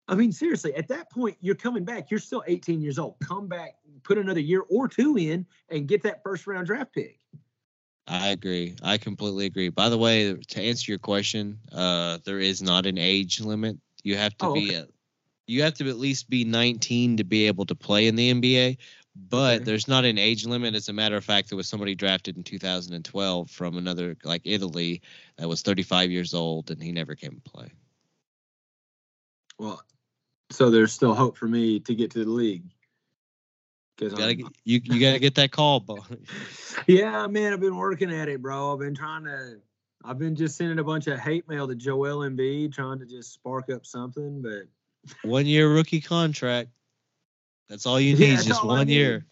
[0.07, 2.11] I mean, seriously, at that point, you're coming back.
[2.11, 3.15] You're still 18 years old.
[3.23, 7.19] Come back, put another year or two in, and get that first round draft pick.
[8.07, 8.75] I agree.
[8.83, 9.69] I completely agree.
[9.69, 13.77] By the way, to answer your question, uh, there is not an age limit.
[14.03, 14.75] You have to Oh, be okay.
[14.75, 14.87] a,
[15.47, 18.77] you have to at least be 19 to be able to play in the NBA.
[19.15, 19.63] But Okay.
[19.65, 20.75] there's not an age limit.
[20.75, 25.01] As a matter of fact, there was somebody drafted in 2012 from another like Italy
[25.37, 27.71] that was 35 years old and he never came to play.
[29.57, 29.81] Well,
[30.51, 32.74] so there's still hope for me to get to the league.
[33.97, 36.03] Because You gotta get, you, you gotta get that call, bro.
[36.87, 38.73] yeah, man, I've been working at it, bro.
[38.73, 39.57] I've been trying to.
[40.03, 43.33] I've been just sending a bunch of hate mail to Joel Embiid, trying to just
[43.33, 44.41] spark up something.
[44.41, 44.63] But
[45.29, 46.69] one year rookie contract.
[47.69, 49.25] That's all you need, that's just one year.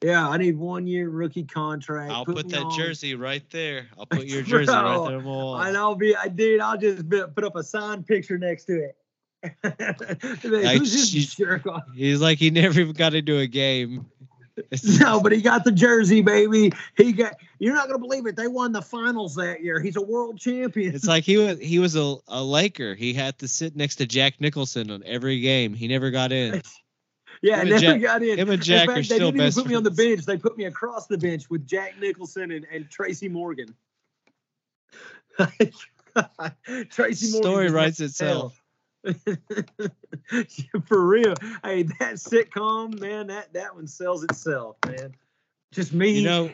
[0.00, 2.12] yeah, I need one year rookie contract.
[2.12, 3.88] I'll Put put that on- jersey right there.
[3.98, 5.66] I'll put your jersey right there on.
[5.66, 8.96] And I'll be, I dude, I'll just put up a signed picture next to it.
[10.44, 11.84] Like, Who's this she- jerk off?
[11.94, 14.06] He's like he never even got into a game.
[15.00, 16.70] No, but he got the jersey, baby.
[16.94, 17.34] He got.
[17.60, 18.36] You're not gonna believe it.
[18.36, 19.80] They won the finals that year.
[19.80, 20.94] He's a world champion.
[20.94, 22.94] It's like he was he was a, a Laker.
[22.94, 25.72] He had to sit next to Jack Nicholson on every game.
[25.72, 26.60] He never got in.
[27.42, 28.38] yeah, him never Jack- got in.
[28.38, 29.90] him and Jack In fact, are they still didn't even best put me on the
[29.90, 30.26] bench.
[30.26, 33.74] They put me across the bench with Jack Nicholson and, and Tracy Morgan.
[36.90, 37.42] Tracy Morgan.
[37.42, 38.59] Story writes itself.
[40.86, 41.34] For real.
[41.64, 45.14] Hey, that sitcom, man, that that one sells itself, man.
[45.72, 46.50] Just me, You know,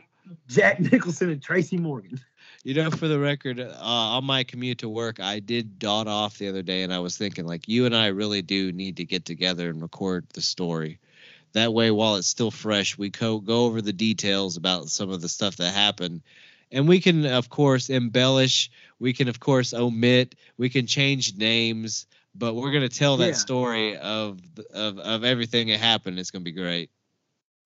[0.46, 2.20] Jack Nicholson, and Tracy Morgan.
[2.64, 6.38] you know, for the record, uh, on my commute to work, I did dot off
[6.38, 9.04] the other day, and I was thinking, like, you and I really do need to
[9.04, 10.98] get together and record the story.
[11.52, 15.20] That way, while it's still fresh, we co- go over the details about some of
[15.22, 16.22] the stuff that happened,
[16.72, 18.70] and we can, of course, embellish.
[18.98, 20.34] We can, of course, omit.
[20.58, 22.06] We can change names,
[22.38, 23.32] but we're gonna tell that Yeah.
[23.32, 24.40] story of
[24.72, 26.18] of of everything that happened.
[26.18, 26.90] It's gonna be great.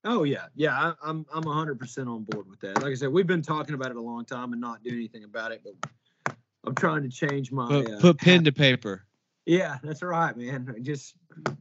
[0.05, 0.79] Oh yeah, yeah.
[0.79, 2.83] I, I'm I'm 100 percent on board with that.
[2.83, 5.25] Like I said, we've been talking about it a long time and not doing anything
[5.25, 7.69] about it, but I'm trying to change my.
[7.69, 9.05] Put, uh, put pen to paper.
[9.47, 10.75] Yeah, that's right, man.
[10.83, 11.15] Just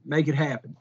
[0.06, 0.76] make it happen.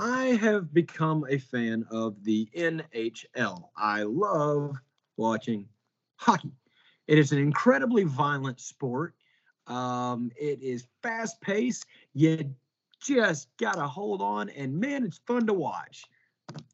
[0.00, 3.64] I have become a fan of the NHL.
[3.76, 4.76] I love
[5.16, 5.68] watching
[6.14, 6.52] hockey.
[7.08, 9.14] It is an incredibly violent sport.
[9.66, 11.84] Um, it is fast paced.
[12.14, 12.54] You
[13.02, 16.04] just got to hold on, and man, it's fun to watch.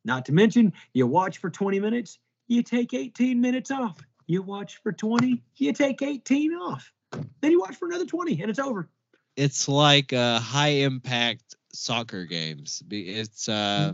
[0.04, 3.96] Not to mention, you watch for 20 minutes, you take 18 minutes off.
[4.26, 6.92] You watch for 20, you take 18 off.
[7.40, 8.90] Then you watch for another 20, and it's over.
[9.37, 12.82] it's like a high impact soccer games.
[12.90, 13.92] It's uh,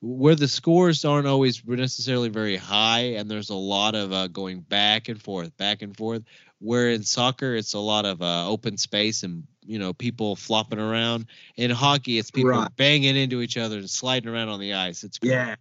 [0.00, 4.60] where the scores aren't always necessarily very high, and there's a lot of uh, going
[4.60, 6.22] back and forth, back and forth.
[6.58, 10.78] Where in soccer, it's a lot of uh, open space and you know people flopping
[10.78, 11.26] around.
[11.56, 12.76] In hockey, it's people Right.
[12.76, 15.04] banging into each other and sliding around on the ice.
[15.04, 15.30] It's great.
[15.32, 15.54] Yeah.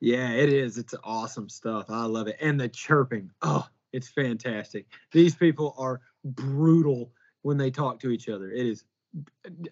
[0.00, 0.76] Yeah, it is.
[0.76, 1.86] It's awesome stuff.
[1.88, 2.36] I love it.
[2.40, 3.30] And the chirping.
[3.40, 4.86] Oh, it's fantastic.
[5.10, 7.12] These people are brutal
[7.42, 8.50] when they talk to each other.
[8.50, 8.84] It is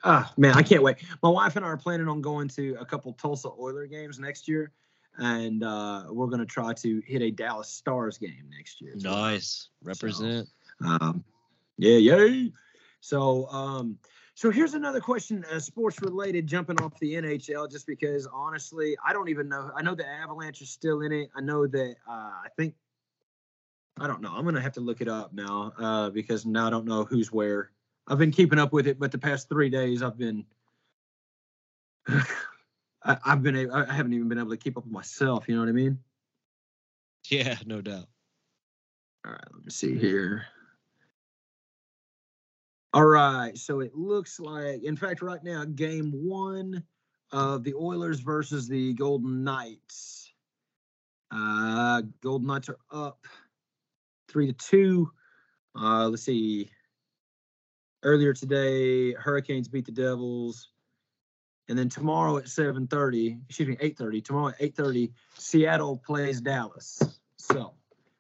[0.04, 0.96] ah man, I can't wait.
[1.22, 4.48] My wife and I are planning on going to a couple Tulsa Oiler games next
[4.48, 4.72] year.
[5.16, 8.94] And uh, we're gonna try to hit a Dallas Stars game next year.
[8.96, 9.14] as well.
[9.14, 9.68] nice.
[9.83, 10.48] Represent.
[10.85, 11.25] Um,
[11.79, 12.52] yeah, yay.
[13.00, 13.98] So, um,
[14.35, 19.12] so here's another question, uh, sports related, jumping off the NHL, just because honestly, I
[19.12, 19.71] don't even know.
[19.77, 21.31] I know the Avalanche is still in it.
[21.37, 21.96] I know that.
[22.08, 22.75] Uh, I think.
[24.00, 24.33] I don't know.
[24.35, 27.31] I'm gonna have to look it up now uh, because now I don't know who's
[27.31, 27.71] where.
[28.07, 30.44] I've been keeping up with it, but the past three days I've been.
[32.09, 33.71] I, I've been.
[33.71, 35.48] I haven't even been able to keep up with myself.
[35.48, 35.98] You know what I mean?
[37.31, 38.07] Yeah, no doubt.
[39.27, 40.44] All right, let me see here.
[42.92, 46.85] All right, so it looks like, in fact, right now, game one
[47.33, 50.33] of the Oilers versus the Golden Knights.
[51.31, 53.27] Uh, Golden Knights are up
[54.29, 55.11] three to two.
[55.75, 56.71] Uh, let's see.
[58.05, 60.69] Earlier today, Hurricanes beat the Devils,
[61.69, 64.21] and then tomorrow at seven thirty, excuse me, eight thirty.
[64.21, 67.00] Tomorrow at eight thirty, Seattle plays Dallas.
[67.38, 67.73] So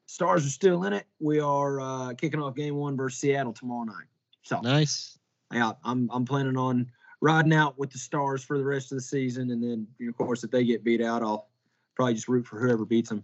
[0.06, 1.06] Stars are still in it.
[1.20, 4.06] We are uh, kicking off game one versus Seattle tomorrow night.
[4.42, 5.18] So Nice.
[5.52, 9.02] yeah, I'm I'm planning on riding out with the Stars for the rest of the
[9.02, 11.48] season, and then of course if they get beat out, I'll
[11.94, 13.22] probably just root for whoever beats them.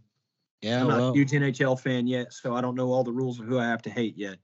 [0.60, 3.12] Yeah, I'm not well, a huge NHL fan yet, so I don't know all the
[3.12, 4.36] rules of who I have to hate yet.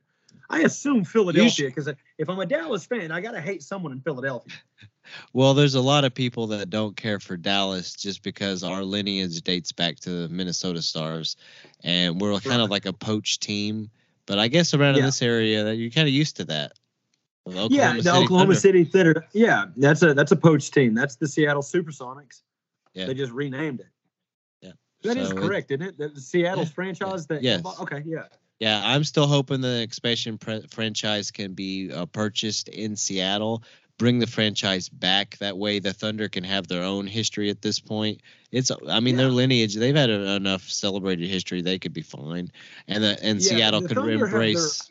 [0.50, 4.52] I assume Philadelphia because if I'm a Dallas fan, I gotta hate someone in Philadelphia.
[5.32, 9.40] well, there's a lot of people that don't care for Dallas just because our lineage
[9.42, 11.36] dates back to the Minnesota Stars,
[11.82, 13.90] and we're kind of like a poached team.
[14.26, 16.72] But I guess around in this area, that you're kind of used to that.
[17.46, 18.54] Yeah, the City Oklahoma Thunder.
[18.56, 19.26] City Thunder.
[19.32, 20.94] Yeah, that's a that's a poached team.
[20.94, 22.42] That's the Seattle SuperSonics.
[22.92, 23.06] Yeah.
[23.06, 23.86] They just renamed it.
[24.62, 24.72] Yeah.
[25.02, 25.96] That is So it- correct, isn't it?
[25.98, 26.74] The the Seattle's Yeah.
[26.74, 27.26] franchise.
[27.28, 27.64] That Yes.
[27.80, 28.02] Okay.
[28.04, 28.24] Yeah.
[28.58, 33.62] Yeah, I'm still hoping the expansion pre- franchise can be uh, purchased in Seattle.
[33.98, 35.38] Bring the franchise back.
[35.38, 38.20] That way, the Thunder can have their own history at this point.
[38.52, 39.74] It's, I mean, their lineage.
[39.74, 41.62] They've had a, enough celebrated history.
[41.62, 42.50] They could be fine,
[42.88, 44.90] and the and Yeah, Seattle the could Thunder have their- embrace.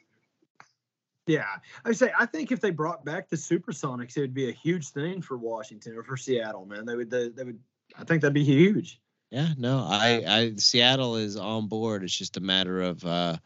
[1.28, 1.46] Yeah,
[1.84, 4.90] I say I think if they brought back the Supersonics, it would be a huge
[4.90, 6.66] thing for Washington or for Seattle.
[6.66, 7.10] Man, they would.
[7.10, 7.60] They, they would.
[7.98, 9.00] I think that'd be huge.
[9.32, 12.04] Yeah, no, I, I, Seattle is on board.
[12.04, 13.38] It's just a matter of, uh,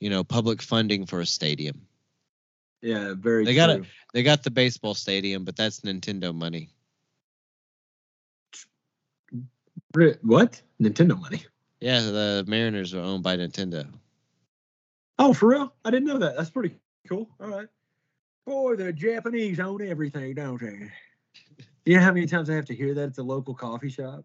[0.00, 1.82] you know, public funding for a stadium.
[2.80, 3.44] Yeah, very.
[3.44, 3.84] They got it.
[4.14, 6.70] They got the baseball stadium, but that's Nintendo money.
[10.22, 10.60] What?
[10.80, 11.44] Nintendo money.
[11.80, 13.86] Yeah, the Mariners are owned by Nintendo.
[15.18, 15.72] Oh, for real?
[15.84, 16.36] I didn't know that.
[16.36, 16.74] That's pretty
[17.08, 17.28] cool.
[17.40, 17.68] All right.
[18.46, 20.90] Boy, the Japanese own everything, don't they?
[21.84, 24.24] You know how many times I have to hear that at the local coffee shop?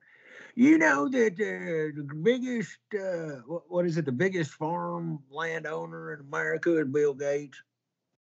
[0.55, 6.13] You know that uh, the biggest, uh, what, what is it, the biggest farm landowner
[6.13, 7.61] in America is Bill Gates?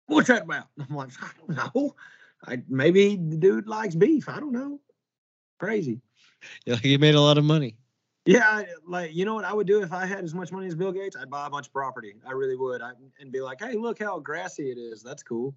[0.08, 0.68] What's that about?
[0.80, 1.96] I'm like, I don't know.
[2.46, 4.30] I, maybe the dude likes beef.
[4.30, 4.80] I don't know.
[5.60, 6.02] Crazy.
[6.66, 7.76] Yeah, he made a lot of money.
[8.26, 10.68] Yeah, I, like you know what I would do if I had as much money
[10.68, 11.18] as Bill Gates?
[11.20, 12.16] I'd buy a bunch of property.
[12.26, 12.82] I really would.
[12.82, 15.04] I, and be like, hey, look how grassy it is.
[15.04, 15.54] That's cool.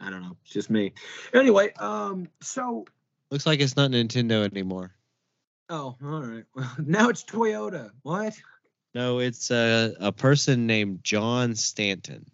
[0.00, 0.36] I don't know.
[0.42, 0.92] It's just me.
[1.32, 2.86] Anyway, um, so
[3.30, 4.92] Looks like it's not Nintendo anymore.
[5.68, 6.44] oh, all right.
[6.54, 7.90] Well, now it's Toyota.
[8.02, 8.34] What?
[8.94, 12.26] No, it's a a person named John Stanton.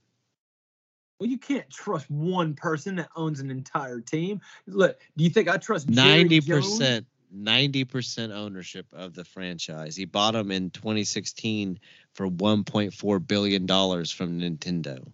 [1.18, 4.40] Well, you can't trust one person that owns an entire team.
[4.66, 7.06] Look, do you think I trust ninety percent?
[7.32, 9.96] ninety percent ownership of the franchise.
[9.96, 11.78] He bought them in 2016
[12.14, 15.10] for 1.4 billion dollars from Nintendo.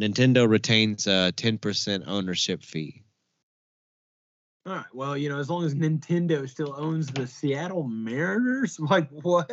[0.00, 3.04] Nintendo retains a 10% ownership fee.
[4.64, 4.84] All right.
[4.92, 9.50] Well, you know, as long as Nintendo still owns the Seattle Mariners, like what?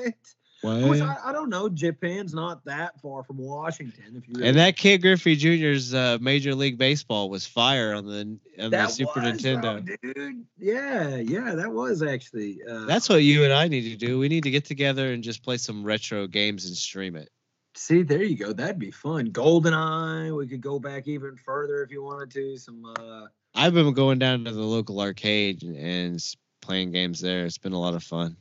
[0.62, 1.70] Of course, I, I don't know.
[1.70, 4.18] Japan's not that far from Washington.
[4.18, 8.06] If you really And that Ken Griffey Jr.'s uh, Major League Baseball was fire on
[8.06, 9.86] the on the Super was, Nintendo.
[9.86, 10.46] bro, dude.
[10.58, 12.60] Yeah, yeah, that was actually.
[12.70, 14.20] Uh, That's what you and I need to do.
[14.20, 17.30] We need to get together and just play some retro games and stream it.
[17.74, 18.52] see, there you go.
[18.52, 19.32] That'd be fun.
[19.32, 20.36] Goldeneye.
[20.36, 22.58] We could go back even further if you wanted to.
[22.58, 22.84] Some.
[23.00, 23.28] uh
[23.60, 26.24] I've been going down to the local arcade and,
[26.62, 27.46] playing games there.
[27.46, 28.38] It's been a lot of fun.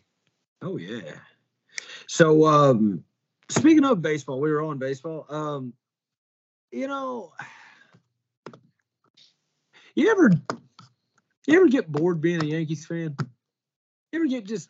[0.60, 1.12] Oh yeah.
[2.06, 3.02] So, um
[3.48, 5.26] speaking of baseball, we were on baseball.
[5.28, 5.72] Um,
[6.70, 7.32] you know,
[9.94, 10.30] you ever,
[11.46, 13.16] you ever get bored being a Yankees fan?
[14.12, 14.68] You ever get just,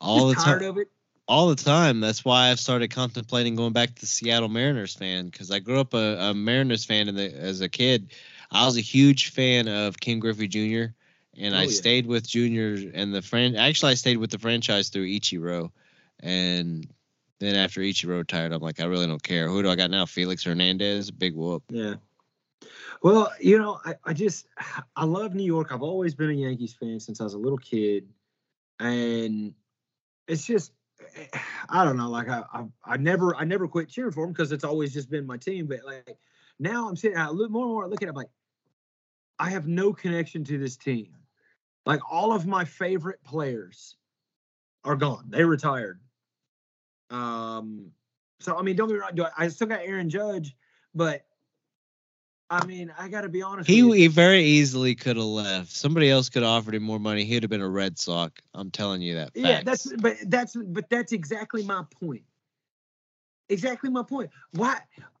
[0.00, 0.70] All the tired time.
[0.70, 0.88] of it?
[1.28, 2.00] All the time.
[2.00, 5.78] That's why I've started contemplating going back to the Seattle Mariners fan because I grew
[5.78, 8.12] up a, a Mariners fan in the, as a kid.
[8.50, 10.92] I was a huge fan of Ken Griffey Jr.
[11.36, 11.68] and Oh, I yeah.
[11.68, 13.56] stayed with Junior and the fran.
[13.56, 15.70] Actually, I stayed with the franchise through Ichiro,
[16.20, 16.86] and
[17.40, 19.48] then after Ichiro retired, I'm like, I really don't care.
[19.48, 20.06] Who do I got now?
[20.06, 21.62] Felix Hernandez, big whoop.
[21.70, 21.94] Yeah.
[23.02, 24.46] Well, you know, I, I just
[24.96, 25.70] I love New York.
[25.70, 28.08] I've always been a Yankees fan since I was a little kid,
[28.80, 29.54] and
[30.26, 30.72] it's just
[31.16, 31.38] eh,
[31.68, 32.08] I don't know.
[32.08, 35.10] Like I I, I never I never quit cheering for them because it's always just
[35.10, 35.66] been my team.
[35.66, 36.18] But like
[36.58, 37.84] now I'm sitting, I look more and more.
[37.84, 38.30] I look at it, I'm like
[39.38, 41.14] I have no connection to this team.
[41.86, 43.96] Like all of my favorite players
[44.84, 45.26] are gone.
[45.28, 46.00] They retired.
[47.10, 47.92] Um.
[48.40, 49.10] So I mean, don't be wrong.
[49.14, 50.54] do I, I still got Aaron Judge,
[50.94, 51.24] but
[52.50, 53.68] I mean, I got to be honest.
[53.68, 54.02] He, with you.
[54.02, 55.70] he very easily could have left.
[55.70, 57.24] Somebody else could have offered him more money.
[57.24, 58.40] He'd have been a Red Sox.
[58.54, 59.30] I'm telling you that.
[59.34, 62.22] Yeah, that's but that's but that's exactly my point.
[63.48, 64.30] Exactly my point.
[64.52, 64.78] Why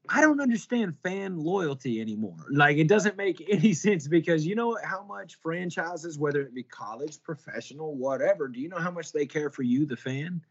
[0.08, 2.36] I don't understand fan loyalty anymore.
[2.50, 6.62] Like it doesn't make any sense because you know how much franchises, whether it be
[6.62, 10.42] college, professional, whatever, do you know how much they care for you, the fan?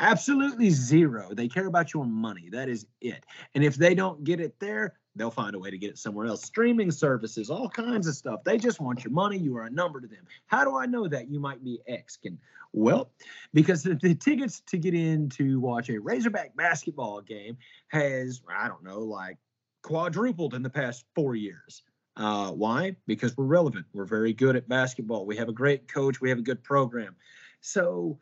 [0.00, 1.34] Absolutely zero.
[1.34, 2.48] They care about your money.
[2.50, 3.24] That is it.
[3.54, 6.26] And if they don't get it there, they'll find a way to get it somewhere
[6.26, 6.44] else.
[6.44, 8.44] Streaming services, all kinds of stuff.
[8.44, 9.36] They just want your money.
[9.36, 10.24] You are a number to them.
[10.46, 12.16] How do I know that you might be X?
[12.16, 12.38] Can
[12.72, 13.10] Well,
[13.52, 17.56] because the, the tickets to get in to watch a Razorback basketball game
[17.88, 19.36] has, I don't know, like
[19.82, 21.82] quadrupled in the past four years.
[22.16, 22.96] Uh, why?
[23.06, 23.86] Because we're relevant.
[23.92, 25.24] We're very good at basketball.
[25.26, 26.20] We have a great coach.
[26.20, 27.14] We have a good program.
[27.60, 28.18] So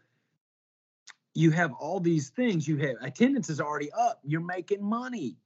[1.36, 2.66] you have all these things.
[2.66, 4.20] You have attendance is already up.
[4.24, 5.36] You're making money.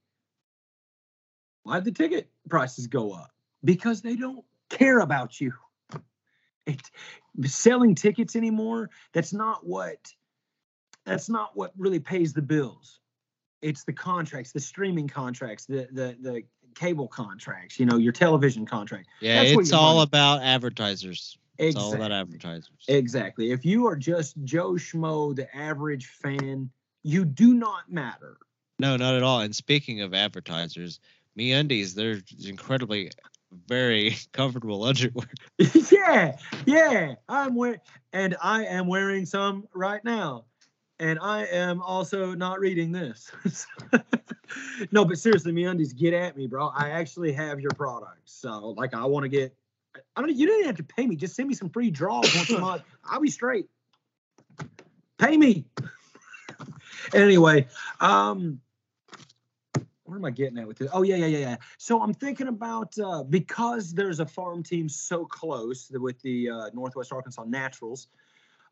[1.63, 3.31] Why the ticket prices go up?
[3.63, 5.51] Because they don't care about you.
[6.65, 6.81] It,
[7.45, 10.13] selling tickets anymore, that's not what
[11.05, 12.99] that's not what really pays the bills.
[13.61, 18.65] It's the contracts, the streaming contracts, the the the cable contracts, you know, your television
[18.65, 19.07] contract.
[19.19, 21.37] Yeah, That's it's all money- about advertisers.
[21.61, 22.15] It's all about Exactly.
[22.17, 22.85] advertisers.
[22.87, 23.51] Exactly.
[23.51, 26.71] If you are just Joe Schmo, the average fan,
[27.03, 28.37] you do not matter.
[28.79, 29.41] No, not at all.
[29.41, 30.99] And speaking of advertisers,
[31.35, 33.11] me undies, they're incredibly
[33.67, 35.27] very comfortable underwear.
[35.91, 36.35] yeah,
[36.65, 37.15] yeah.
[37.29, 37.79] I'm wearing,
[38.11, 40.45] and I am wearing some right now,
[40.99, 43.31] and I am also not reading this.
[44.91, 46.71] no, but seriously, me undies, get at me, bro.
[46.75, 49.55] I actually have your products, so like, I want to get.
[50.15, 50.35] I don't.
[50.35, 51.15] You don't have to pay me.
[51.15, 52.83] Just send me some free draws once a month.
[53.03, 53.67] I'll be straight.
[55.17, 55.65] Pay me.
[57.13, 57.67] anyway,
[57.99, 58.59] um,
[60.03, 60.89] where am I getting at with this?
[60.93, 61.55] Oh yeah, yeah, yeah, yeah.
[61.77, 66.69] So I'm thinking about uh, because there's a farm team so close with the uh,
[66.73, 68.07] Northwest Arkansas Naturals.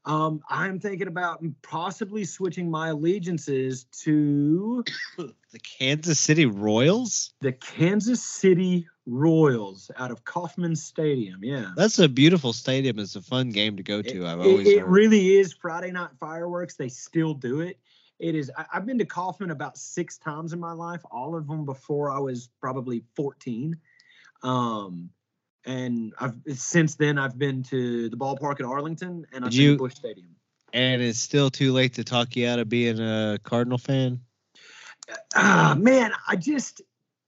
[0.10, 4.84] Um, I'm thinking about possibly switching my allegiances to
[5.18, 7.32] The Kansas City Royals?
[7.41, 11.43] the Kansas City Royals out of Kauffman Stadium.
[11.43, 11.74] Yeah.
[11.76, 12.97] That's a beautiful stadium.
[12.97, 14.26] It's a fun game to go to.
[14.26, 16.76] I've always it, it really is Friday night fireworks.
[16.76, 17.78] They still do it.
[18.18, 18.51] It is.
[18.57, 21.01] I, I've been to Kauffman about six times in my life.
[21.12, 23.78] All of them before I was probably 14.
[24.41, 25.12] Um,
[25.70, 29.78] and I've since then I've been to the ballpark at Arlington and I've been to
[29.78, 30.36] Busch Stadium.
[30.74, 34.20] and it's still too late to talk you out of being a Cardinal fan.
[35.36, 36.82] Ah, man, I just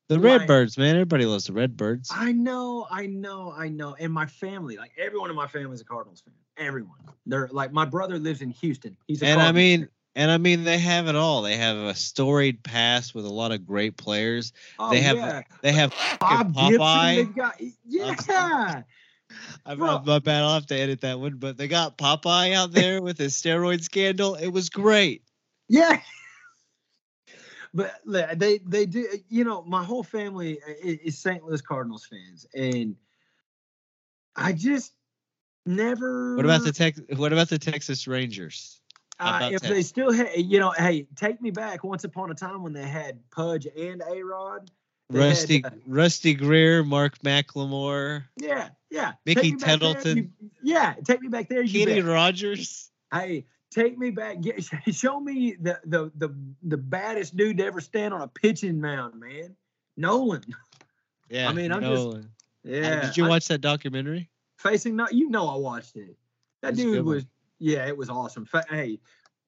[0.09, 0.39] The Right.
[0.39, 0.95] Redbirds, man.
[0.95, 2.09] Everybody loves the Redbirds.
[2.13, 3.95] I know, I know, I know.
[3.99, 6.33] And my family, like everyone in my family is a Cardinals fan.
[6.57, 6.99] Everyone.
[7.25, 8.97] They're like my brother lives in Houston.
[9.07, 9.89] He's a And I mean, fan.
[10.15, 11.41] And I mean, they have it all.
[11.41, 14.51] They have a storied past with a lot of great players.
[14.77, 15.41] oh, they have yeah.
[15.61, 17.15] They have Bob Popeye.
[17.15, 17.33] Gibson.
[17.33, 18.81] Got yeah.
[19.65, 19.87] I'm, Bro.
[19.87, 20.43] I'm- my bad.
[20.43, 21.37] I'll have to edit that one.
[21.37, 24.35] But they got Popeye out there with his steroid scandal.
[24.35, 25.23] It was great.
[25.67, 25.99] Yeah.
[27.73, 31.41] But they they do you know my whole family is St.
[31.41, 32.97] Louis Cardinals fans and
[34.35, 34.91] I just
[35.65, 36.99] never What about the Tex?
[37.15, 38.80] What about the Texas Rangers?
[39.21, 39.69] Uh, if that?
[39.69, 42.87] they still had you know hey take me back once upon a time when they
[42.87, 44.69] had Pudge and A Rod
[45.09, 50.17] Rusty Rusty Greer, Mark McLemore, yeah yeah Mickey Take me back there, Tettleton.
[50.17, 52.01] you- yeah take me back there Kenny.
[52.01, 52.89] Rogers.
[53.13, 54.39] Hey, take me back.
[54.41, 54.63] Get,
[54.93, 59.19] show me the, the the the baddest dude to ever stand on a pitching mound,
[59.19, 59.55] man.
[59.97, 60.43] Nolan.
[61.29, 62.23] Yeah, I mean, I'm just- Nolan.
[62.23, 63.01] Uh, Yeah.
[63.05, 64.29] Did you I- watch that documentary?
[64.57, 65.13] facing not?
[65.13, 66.15] You know, I watched it.
[66.61, 67.23] That dude was.
[67.23, 67.29] one.
[67.61, 68.47] Yeah, it was awesome.
[68.69, 68.99] Hey,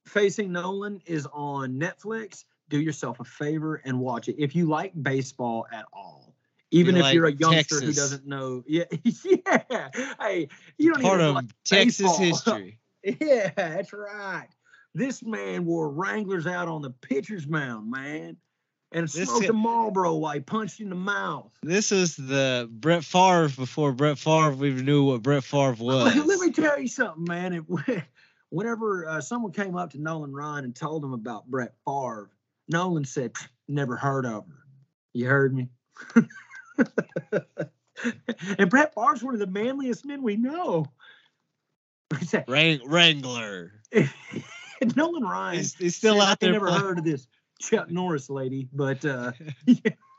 [0.06, 2.46] facing Nolan is on Netflix.
[2.70, 6.36] Do yourself a favor and watch it if you like baseball at all.
[6.70, 8.84] Even You if you're a like youngster who doesn't know, yeah,
[9.26, 9.90] yeah.
[10.20, 10.48] Hey,
[10.78, 12.18] you don't Part even of like Texas baseball.
[12.56, 12.80] history.
[13.04, 14.48] Yeah, that's right.
[14.94, 18.38] This man wore Wranglers out on the pitcher's mound, man,
[18.94, 21.52] and This smoked a Marlboro while he punched in the mouth.
[21.64, 26.16] This is the Brett Favre before Brett Favre even knew what Brett Favre was.
[26.26, 27.54] Let me tell you something, man.
[27.54, 28.04] It,
[28.50, 32.30] whenever uh, someone came up to Nolan Ryan and told him about Brett Favre,
[32.70, 33.34] Nolan said,
[33.68, 34.64] "Never heard of her."
[35.14, 35.70] You heard me.
[38.58, 40.86] and Brett Favre's one of the manliest men we know.
[42.48, 43.72] Wrangler.
[44.96, 45.58] Nolan Ryan.
[45.58, 46.52] He's, he's still said, out I there.
[46.52, 46.82] never playing.
[46.82, 47.28] heard of this
[47.70, 49.32] Chuck Norris lady, but uh,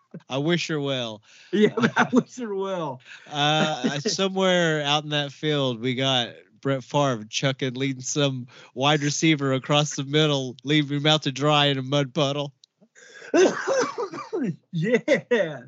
[0.28, 1.22] I wish her well.
[1.52, 3.00] yeah, I wish her well.
[3.30, 6.28] Uh, somewhere out in that field, we got
[6.60, 11.66] Brett Favre chucking, leading some wide receiver across the middle, leaving him out to dry
[11.66, 12.52] in a mud puddle.
[14.72, 15.60] yeah.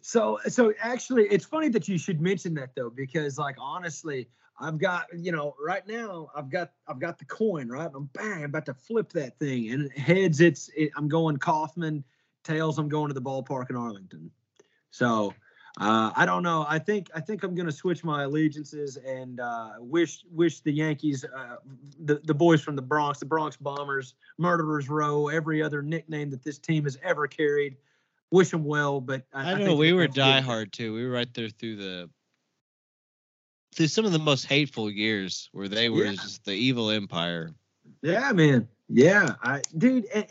[0.00, 4.28] So so actually it's funny that you should mention that though because like honestly
[4.60, 7.90] I've got you know right now I've got I've got the coin right?
[7.94, 9.70] I'm bang I'm about to flip that thing.
[9.70, 12.04] And heads it's it, I'm going Kauffman
[12.44, 14.30] tails I'm going to the ballpark in Arlington.
[14.90, 15.34] So
[15.80, 16.64] uh, I don't know.
[16.68, 21.24] I think I think I'm gonna switch my allegiances and uh, wish wish the Yankees
[21.24, 21.56] uh,
[22.04, 26.44] the the boys from the Bronx the Bronx Bombers Murderers Row every other nickname that
[26.44, 27.76] this team has ever carried
[28.30, 30.92] wish them well, but I, I, I know think we were diehard too.
[30.94, 32.10] We were right there through the
[33.74, 36.12] through some of the most hateful years where they were Yeah.
[36.12, 37.52] just the evil empire.
[38.02, 38.68] Yeah, man.
[38.88, 40.06] Yeah, I dude.
[40.12, 40.24] eh,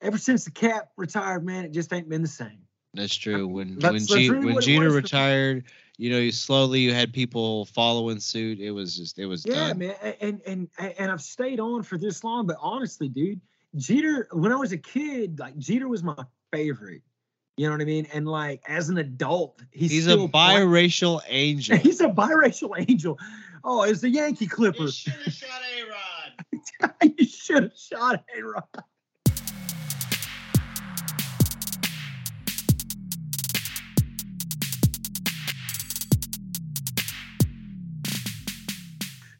[0.00, 2.58] ever since the cap retired, man, it just ain't been the same.
[2.94, 3.46] That's true.
[3.46, 5.64] When That's- when that's G, really when it Jeter retired,
[5.98, 8.58] you know, you slowly you had people following suit.
[8.58, 9.78] It was just it was Yeah, done.
[9.78, 13.40] man, and and and I've stayed on for this long, but honestly, dude,
[13.76, 14.28] Jeter.
[14.32, 17.02] When I was a kid, like Jeter was my favorite.
[17.56, 18.06] You know what I mean?
[18.12, 21.76] And like as an adult, he's He's a still playing- biracial angel.
[21.82, 23.18] He's a biracial angel.
[23.64, 24.84] Oh, it's the Yankee Clipper.
[24.84, 27.14] You should have shot A-Rod.
[27.18, 28.64] you should have shot A Rod.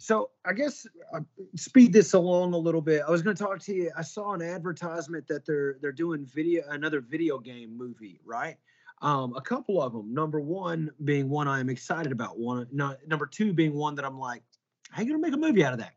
[0.02, 0.84] So I guess
[1.14, 1.20] uh,
[1.54, 3.04] speed this along a little bit.
[3.06, 3.92] I was going to talk to you.
[3.96, 8.56] I saw an advertisement that they're they're doing video another video game movie, right?
[9.00, 10.12] Um, a couple of them.
[10.12, 12.36] Number one being one I am excited about.
[12.36, 14.42] One, no, number two being one that I'm like,
[14.90, 15.94] how you gonna make a movie out of that?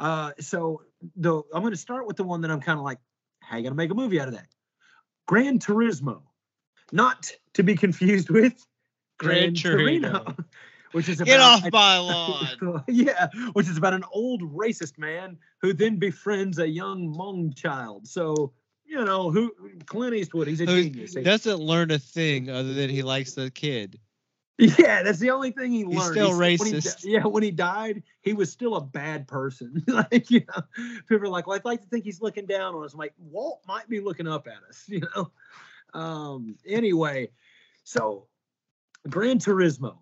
[0.00, 0.82] Uh, so
[1.14, 2.98] the I'm going to start with the one that I'm kind of like,
[3.42, 4.48] how you gonna make a movie out of that?
[5.26, 6.22] Gran Turismo,
[6.90, 8.54] not to be confused with
[9.18, 10.34] Gran Torino.
[10.96, 11.98] Which is Get about off my
[12.62, 12.82] lawn.
[12.88, 18.06] yeah, which is about an old racist man who then befriends a young Hmong child.
[18.06, 18.54] So
[18.86, 19.52] you know who
[19.84, 21.12] Clint Eastwood, he's a Who genius.
[21.12, 24.00] doesn't learn a thing other than he likes the kid.
[24.56, 25.96] Yeah, that's the only thing he learned.
[25.96, 27.04] He's still when he racist.
[27.04, 29.84] yeah, when he died, he was still a bad person.
[29.88, 30.62] like, you know,
[31.06, 32.94] people are like, well, I'd like to think he's looking down on us.
[32.94, 35.30] I'm like, Walt might be looking up at us, you know.
[35.92, 37.28] Um, anyway,
[37.84, 38.28] so
[39.10, 39.98] Gran Turismo.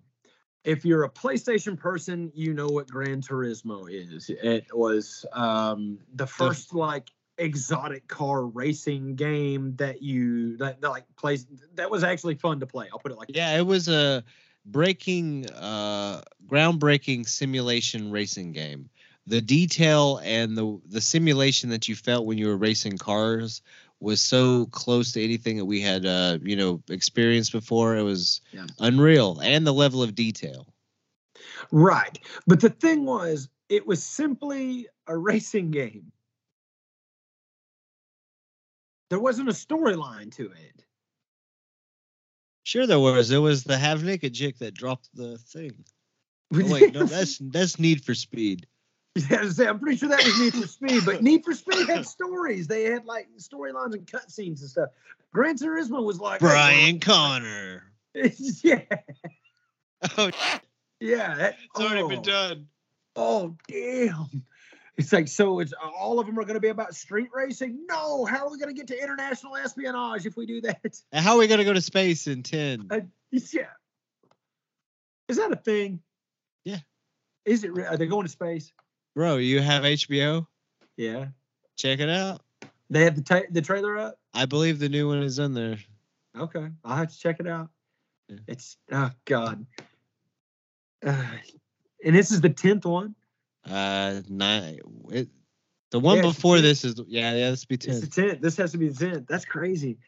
[0.65, 4.31] If you're a PlayStation person, you know what Gran Turismo is.
[4.31, 11.05] It was um, the first like exotic car racing game that you that, that like
[11.17, 12.89] plays that was actually fun to play.
[12.93, 13.37] I'll put it like that.
[13.37, 14.25] Yeah, it was a
[14.65, 18.89] breaking, uh, groundbreaking simulation racing game.
[19.27, 23.63] The detail and the the simulation that you felt when you were racing cars
[24.01, 27.97] was so close to anything that we had, uh, you know, experienced before.
[27.97, 28.67] It was Yeah.
[28.79, 30.67] unreal, and the level of detail.
[31.71, 32.19] Right.
[32.47, 36.13] But the thing was, it was simply a racing game.
[39.11, 40.85] There wasn't a storyline to it.
[42.65, 43.29] Sure, there was.
[43.29, 45.85] There was the half naked chick that dropped the thing.
[46.55, 48.67] Oh, wait, no, that's that's Need for Speed.
[49.31, 51.55] Yeah, I was saying, I'm pretty sure that was Need for Speed, but Need for
[51.55, 52.67] Speed had stories.
[52.67, 54.89] They had like storylines and cutscenes and stuff.
[55.33, 57.85] Gran Turismo was like Brian Connor.
[58.15, 58.81] yeah,
[60.19, 60.31] Oh,
[60.99, 61.35] yeah.
[61.37, 62.09] that- it's already oh.
[62.09, 62.67] been done.
[63.15, 64.43] Oh damn!
[64.97, 65.61] It's like so.
[65.61, 67.87] It's all of them are going to be about street racing.
[67.89, 70.81] No, how are we going to get to international espionage if we do that?
[71.13, 72.89] And how are we gonna go to space in ten?
[72.91, 73.01] Uh,
[73.31, 73.67] yeah.
[75.29, 76.01] Is that a thing?
[76.65, 76.79] Yeah.
[77.45, 77.73] Is it?
[77.73, 78.73] re- Are they going to space?
[79.15, 80.47] Bro, you have HBO?
[80.97, 81.27] Yeah.
[81.77, 82.41] Check it out.
[82.91, 84.19] They have the ta- the trailer up.
[84.35, 85.79] I believe the new one is in there.
[86.39, 87.69] Okay, I'll have to check it out.
[88.29, 88.37] Yeah.
[88.49, 89.65] It's oh god.
[91.05, 91.25] Uh,
[92.05, 93.15] and this is the tenth one.
[93.69, 94.81] Uh, nine.
[95.11, 95.29] It,
[95.91, 97.51] the one Yeah, before this is yeah, yeah.
[97.51, 98.01] This be It's ten.
[98.01, 98.41] the tenth.
[98.41, 99.27] This has to be the tenth.
[99.29, 99.99] That's crazy.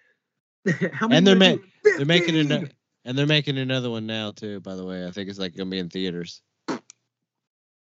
[0.93, 1.71] How many And they're are they ma- doing?
[1.97, 2.53] They're making 15!
[2.65, 2.73] it,
[3.05, 4.61] and they're making another one now too.
[4.61, 6.43] By the way, I think it's like gonna be in theaters.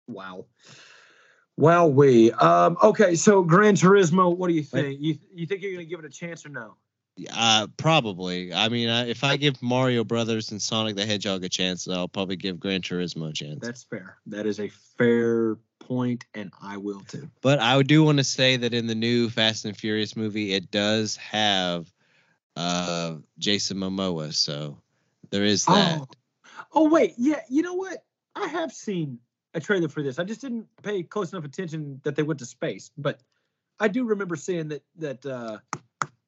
[0.07, 0.45] Wow.
[1.57, 2.31] Wow, we.
[2.33, 4.99] Um, okay, so Gran Turismo, what do you think?
[4.99, 6.75] You you think you're gonna give it a chance or no?
[7.31, 8.51] Uh, probably.
[8.51, 12.07] I mean, I, if I give Mario Brothers and Sonic the Hedgehog a chance, I'll
[12.07, 13.59] probably give Gran Turismo a chance.
[13.61, 14.17] That's fair.
[14.25, 17.29] That is a fair point, and I will too.
[17.41, 20.71] But I do want to say that in the new Fast and Furious movie, it
[20.71, 21.91] does have
[22.55, 24.77] uh Jason Momoa, so
[25.29, 25.99] there is that.
[26.01, 26.07] Oh.
[26.73, 27.41] Oh wait, yeah.
[27.49, 28.03] You know what?
[28.35, 29.19] I have seen
[29.53, 30.19] a trailer for this.
[30.19, 33.21] I just didn't pay close enough attention that they went to space, but
[33.79, 35.57] I do remember seeing that that uh,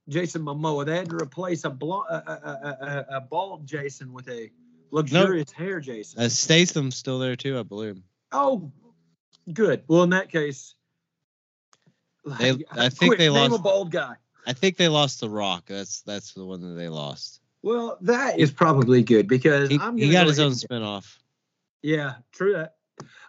[0.09, 4.51] Jason Momoa they had to replace a, blo- a, a, a, bald Jason with a
[4.91, 6.21] luxurious hair Jason.
[6.21, 8.01] Uh, Statham's still there too, I believe.
[8.31, 8.71] oh,
[9.51, 9.83] good.
[9.87, 10.75] Well, in that case,
[12.25, 14.15] They- I think quick, they lost- a bald guy.
[14.47, 15.65] I think they lost The Rock.
[15.65, 17.41] That's that's the one that they lost.
[17.63, 21.17] Well, that is probably good because He, I'm he got go his own spinoff.
[21.81, 22.74] Yeah, true that.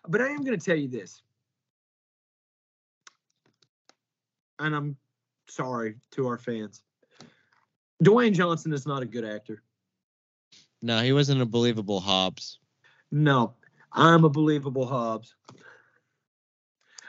[0.07, 1.23] But I am going to tell you this.
[4.59, 4.97] And I'm
[5.49, 6.83] sorry to our fans.
[8.03, 9.63] Dwayne Johnson is not a good actor.
[10.83, 12.59] No, he wasn't a believable Hobbs.
[13.11, 13.55] No,
[13.93, 15.35] I'm a believable Hobbs.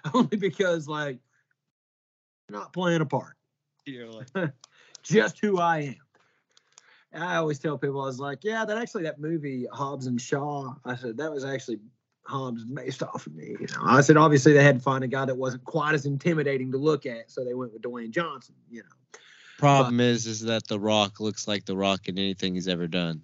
[0.14, 1.20] Only because, like,
[2.50, 3.36] not playing a part.
[3.86, 4.28] You're like,
[5.04, 7.22] just who I am.
[7.22, 10.74] I always tell people, I was like, yeah, that actually that movie Hobbs and Shaw.
[10.86, 11.80] I said that was actually
[12.28, 13.56] Hobbs based off of me.
[13.60, 16.06] You know, I said obviously they had to find a guy that wasn't quite as
[16.06, 18.56] intimidating to look at, so they went with Dwayne Johnson.
[18.70, 19.20] You know,
[19.58, 23.22] Problem is, is that The Rock looks like The Rock in anything he's ever done.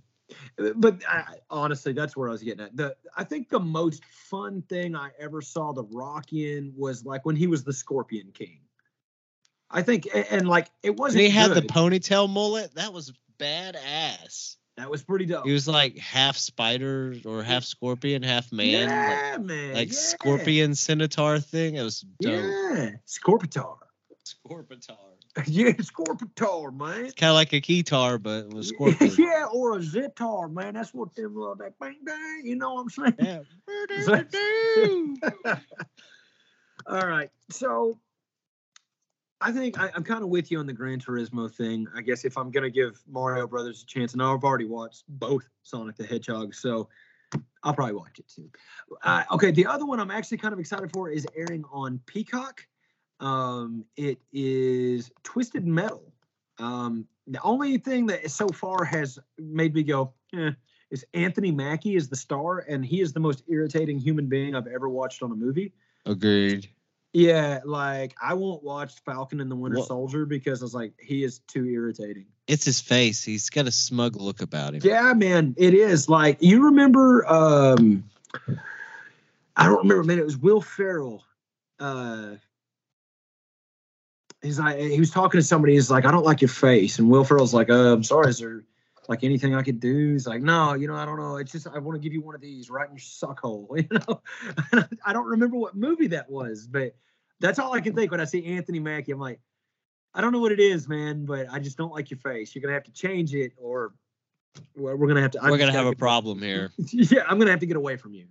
[0.76, 2.76] but I, honestly, that's where I was getting at.
[2.76, 7.26] The I think the most fun thing I ever saw The Rock in was like
[7.26, 8.60] when he was the Scorpion King.
[9.70, 11.24] I think, and, and like it wasn't.
[11.24, 12.74] he had the ponytail mullet.
[12.76, 14.56] That was badass.
[14.78, 15.46] That was pretty dope.
[15.46, 18.68] He was like half spider or half scorpion, half man.
[18.74, 19.74] like- yeah, man.
[19.74, 19.94] like yeah.
[19.94, 21.76] scorpion centaur thing.
[21.76, 22.32] It was dope.
[22.34, 23.78] Yeah, Scorpitar.
[24.26, 24.98] Scorpitar.
[25.48, 27.12] yeah, Scorpitar, man.
[27.12, 29.12] Kind of like a keytar, but with scorpion.
[29.18, 30.74] yeah, or a Zitar, man.
[30.74, 32.42] That's what them uh, that bang bang.
[32.44, 33.44] You know what I'm saying?
[35.48, 35.56] yeah.
[36.88, 37.30] All right.
[37.50, 38.00] So
[39.44, 41.86] I think I, I'm kind of with you on the Gran Turismo thing.
[41.94, 45.44] I guess if I'm gonna give Mario Brothers a chance, and I've already watched both
[45.64, 46.88] Sonic the Hedgehog, so
[47.62, 48.50] I'll probably watch it too.
[49.04, 52.66] Uh, okay, the other one I'm actually kind of excited for is airing on Peacock.
[53.20, 56.14] Um, it is Twisted Metal.
[56.58, 60.52] Um, the only thing that so far has made me go, eh,
[60.90, 64.68] is Anthony Mackie is the star, and he is the most irritating human being I've
[64.68, 65.74] ever watched on a movie.
[66.06, 66.70] Agreed.
[67.14, 70.94] Yeah, like I won't watch Falcon and the Winter What- Soldier because I was like,
[71.00, 72.26] he is too irritating.
[72.48, 73.24] It's his face.
[73.24, 74.82] He's got a smug look about him.
[74.84, 76.10] Yeah, man, it is.
[76.10, 78.04] Like you remember, um
[79.56, 80.18] I don't remember, man.
[80.20, 81.24] It was Will Ferrell.
[81.80, 82.36] Uh
[84.42, 85.76] He's like, he was talking to somebody.
[85.76, 88.64] He's like, I don't like your face, and Will Ferrell's like, uh, I'm sorry, there
[89.08, 90.14] like anything I could do?
[90.14, 91.38] He's like, No, you know, I don't know.
[91.38, 93.70] It's just I want to give you one of these right in your suck hole.
[93.76, 94.22] You know,
[95.06, 96.96] I don't remember what movie that was, but
[97.40, 99.12] that's all I can think when I see Anthony Mackie.
[99.12, 99.40] I'm like,
[100.14, 102.54] I don't know what it is, man, but I just don't like your face.
[102.54, 103.94] You're gonna have to change it, or
[104.76, 105.44] we're gonna have to.
[105.44, 106.72] I'm We're gonna have a problem here.
[106.92, 108.28] yeah, I'm gonna have to get away from you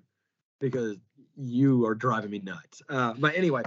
[0.60, 0.96] because
[1.36, 2.82] you are driving me nuts.
[2.88, 3.62] Uh, but anyway,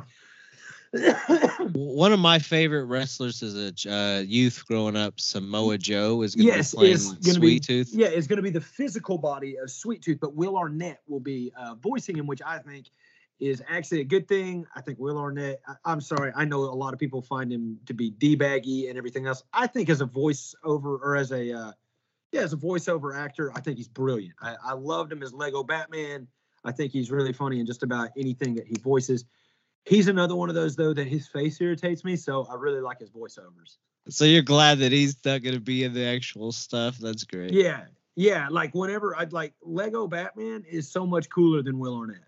[1.73, 6.47] One of my favorite wrestlers as a uh, youth growing up, Samoa Joe, is going
[6.47, 7.89] to Yes, be playing gonna be- Sweet Tooth.
[7.93, 11.51] yeah, it's gonna be the physical body of Sweet Tooth, but Will Arnett will be
[11.57, 12.89] uh, voicing him, which I think
[13.39, 14.65] is actually a good thing.
[14.75, 15.59] I think Will Arnett.
[15.67, 18.97] I, I'm sorry, I know a lot of people find him to be d-baggy and
[18.97, 19.43] everything else.
[19.53, 21.71] I think as a voiceover or as a uh,
[22.31, 24.36] yeah, as a voiceover actor, I think he's brilliant.
[24.41, 26.27] I, I loved him as Lego Batman.
[26.63, 29.25] I think he's really funny in just about anything that he voices.
[29.86, 32.99] He's another one of those though that his face irritates me, so I really like
[32.99, 33.77] his voiceovers.
[34.09, 36.97] So you're glad that he's not going to be in the actual stuff.
[36.97, 37.51] That's great.
[37.51, 38.47] Yeah, yeah.
[38.49, 42.23] Like whenever I'd like Lego Batman is so much cooler than Will Arnett.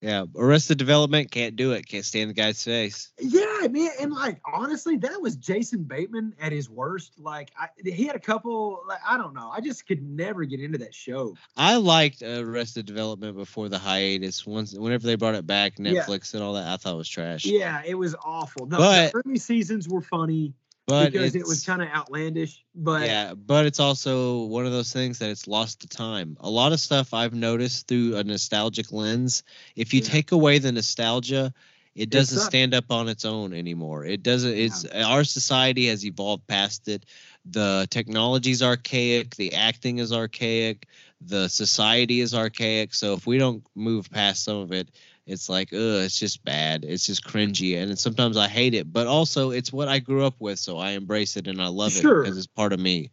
[0.00, 0.24] Yeah.
[0.34, 1.86] Arrested Development can't do it.
[1.86, 3.12] Can't stand the guy's face.
[3.18, 7.18] Yeah, man, and like honestly, that was Jason Bateman at his worst.
[7.18, 8.82] Like I, he had a couple.
[8.88, 11.36] Like I don't know, I just could never get into that show.
[11.56, 14.46] I liked Arrested Development before the hiatus.
[14.46, 15.92] Once, whenever they brought it back, Yeah.
[15.92, 17.44] Netflix and all that, I thought it was trash.
[17.44, 18.66] Yeah, it was awful.
[18.66, 20.54] No, But- the early seasons were funny
[20.90, 22.64] but because it was kind of outlandish.
[22.74, 26.36] But yeah, but it's also one of those things that it's lost to time.
[26.40, 29.42] A lot of stuff I've noticed through a nostalgic lens,
[29.76, 30.08] if you Yeah.
[30.08, 31.52] take away the nostalgia,
[31.94, 32.46] it doesn't sucks.
[32.46, 34.04] stand up on its own anymore.
[34.04, 37.04] It doesn't it's our society has evolved past it.
[37.44, 40.86] The technology's archaic, the acting is archaic,
[41.20, 42.94] the society is archaic.
[42.94, 44.90] So if we don't move past some of it,
[45.30, 46.84] it's like, ugh, it's just bad.
[46.84, 47.80] It's just cringy.
[47.80, 50.58] And sometimes I hate it, but also it's what I grew up with.
[50.58, 52.20] So I embrace it and I love Sure.
[52.20, 53.10] it because it's part of me.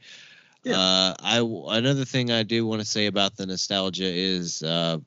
[0.64, 0.78] Yeah.
[0.80, 4.98] Uh, I another thing I do want to say about the nostalgia is, uh,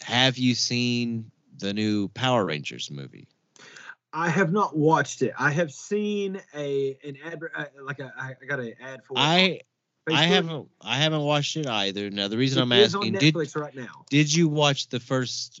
[0.00, 3.28] have you seen the new Power Rangers movie?
[4.14, 5.32] I have not watched it.
[5.38, 9.16] I have seen a an ad uh, like a I got an ad for.
[9.18, 9.60] I
[10.10, 12.10] I haven't I haven't watched it either.
[12.10, 14.04] Now the reason It I'm asking did right now.
[14.10, 15.60] did you watch the first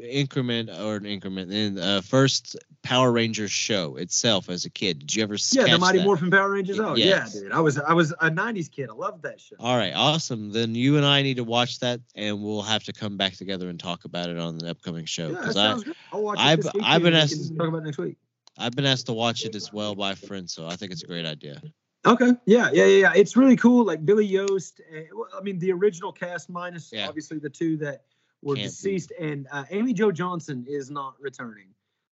[0.00, 5.00] increment or an increment in uh, first Power Rangers show itself as a kid?
[5.00, 6.04] Did you ever see Yeah, the Mighty that?
[6.04, 6.78] Morphin Power Rangers.
[6.80, 7.34] Oh Yes.
[7.34, 7.52] yeah, dude.
[7.52, 8.88] I was I was a '90s kid.
[8.90, 9.56] I loved that show.
[9.60, 10.50] All right, awesome.
[10.52, 13.68] Then you and I need to watch that, and we'll have to come back together
[13.68, 15.28] and talk about it on the upcoming show.
[15.28, 15.94] Yeah, Because I sounds good.
[16.12, 18.16] I'll watch it I've- I've been asked- can talk about it next week.
[18.58, 21.06] I've been asked to watch it as well by friends, so I think it's a
[21.06, 21.62] great idea.
[22.06, 22.32] Okay.
[22.46, 23.12] Yeah, yeah, yeah, yeah.
[23.14, 23.84] It's really cool.
[23.84, 24.80] Like Billy Yost.
[25.14, 27.06] Well, I mean, the original cast minus Yeah.
[27.08, 28.04] obviously the two that
[28.42, 28.68] were Can't be.
[28.70, 31.68] deceased, and uh, Amy Jo Johnson is not returning.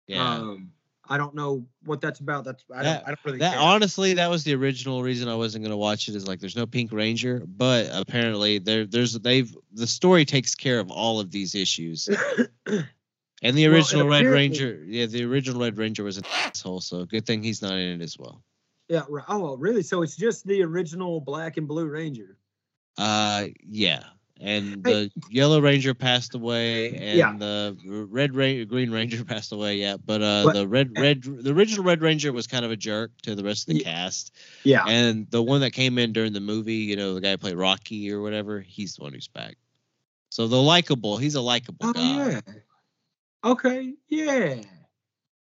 [0.06, 0.34] Yeah.
[0.34, 0.72] Um,
[1.10, 2.44] I don't know what that's about.
[2.44, 5.64] That's I don't, I don't really That honestly, that was the original reason I wasn't
[5.64, 6.14] gonna watch it.
[6.14, 10.78] Is like there's no Pink Ranger, but apparently there there's they've the story takes care
[10.80, 12.08] of all of these issues.
[13.40, 16.80] And the Well, and original Red Ranger, yeah, the original Red Ranger was an asshole,
[16.80, 18.42] so good thing he's not in it as well.
[18.88, 19.02] Yeah.
[19.08, 19.24] Right.
[19.28, 19.84] Oh, really?
[19.84, 22.36] So it's just the original Black and Blue Ranger.
[22.96, 24.02] Uh, yeah.
[24.40, 27.34] And the Yellow Ranger passed away, and Yeah.
[27.36, 27.76] the
[28.08, 29.76] Red Ranger, Green Ranger passed away.
[29.78, 32.76] Yeah, but uh, But- the Red Red the original Red Ranger was kind of a
[32.76, 34.32] jerk to the rest of the Ye- cast,
[34.62, 34.84] Yeah.
[34.86, 37.56] and the one that came in during the movie, you know, the guy who played
[37.56, 39.56] Rocky or whatever, he's the one who's back.
[40.30, 42.00] So the likable, he's a likable Oh guy.
[42.30, 42.40] yeah.
[43.44, 43.94] Okay.
[44.08, 44.62] Yeah.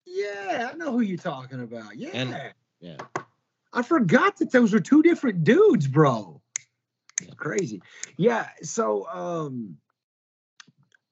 [0.05, 0.69] Yeah.
[0.71, 1.97] I know who you're talking about.
[1.97, 2.09] Yeah.
[2.13, 2.97] And- yeah.
[3.73, 6.41] I forgot that those were two different dudes, bro.
[7.27, 7.33] Yeah.
[7.35, 7.81] Crazy.
[8.17, 8.49] Yeah.
[8.61, 9.77] So um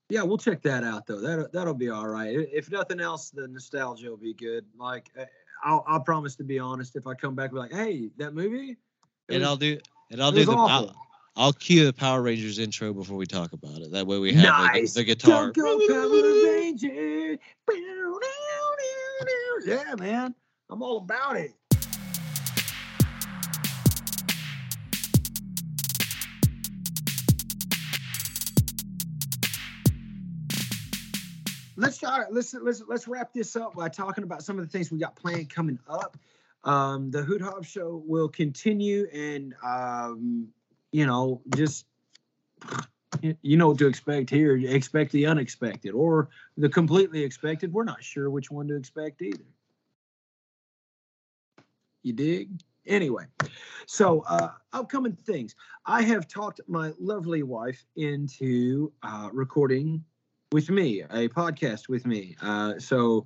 [0.10, 1.20] yeah, we'll check that out though.
[1.22, 2.36] That that'll be all right.
[2.52, 4.66] If nothing else, the nostalgia will be good.
[4.78, 5.26] Like uh,
[5.64, 6.96] I'll I'll promise to be honest.
[6.96, 8.78] If I come back, be like, hey, that movie.
[9.30, 9.80] And was- I'll do
[10.12, 10.52] and I'll do the.
[10.52, 10.96] I'll,
[11.36, 13.92] I'll cue the Power Rangers intro before we talk about it.
[13.92, 14.94] That way we have the- Nice.
[14.94, 15.50] the, guitar.
[15.50, 17.38] Go, Power Ranger.
[19.66, 20.36] Yeah, man.
[20.70, 21.54] I'm all about it.
[31.76, 32.24] Let's try.
[32.30, 35.16] Let's let's let's wrap this up by talking about some of the things we got
[35.16, 36.18] planned coming up.
[36.64, 40.48] Um, the Hoot Hobbs Show will continue, and um,
[40.92, 41.86] you know, just
[43.22, 44.56] you- you know what to expect here.
[44.56, 47.74] Expect the unexpected or the completely expected.
[47.74, 49.46] We're not sure which one to expect either.
[52.04, 52.50] You dig?
[52.86, 53.24] Anyway,
[53.86, 55.56] so uh, upcoming things.
[55.86, 60.04] I have talked my lovely wife into uh, recording
[60.54, 62.36] with me a podcast with me.
[62.42, 63.26] Uh, so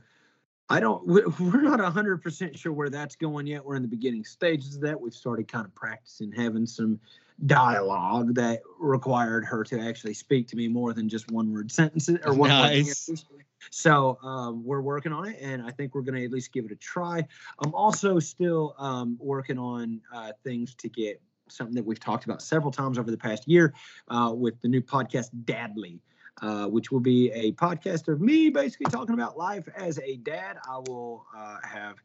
[0.69, 1.05] I don't.
[1.05, 3.63] we- We're not hundred percent sure where that's going yet.
[3.63, 4.99] We're in the beginning stages of that.
[4.99, 6.99] We've started kind of practicing having some
[7.45, 12.17] dialogue that required her to actually speak to me more than just one word sentences
[12.25, 12.87] or one word Nice.
[13.09, 13.25] answers.
[13.69, 16.65] So um, we're working on it, and I think we're going to at least give
[16.65, 17.27] it a try.
[17.63, 22.41] I'm also still um, working on uh, things to get something that we've talked about
[22.41, 23.73] several times over the past year
[24.09, 25.99] uh, with the new podcast Dadly.
[26.39, 30.57] Uh, which will be a podcast of me basically talking about life as a dad.
[30.69, 31.95] I will uh, have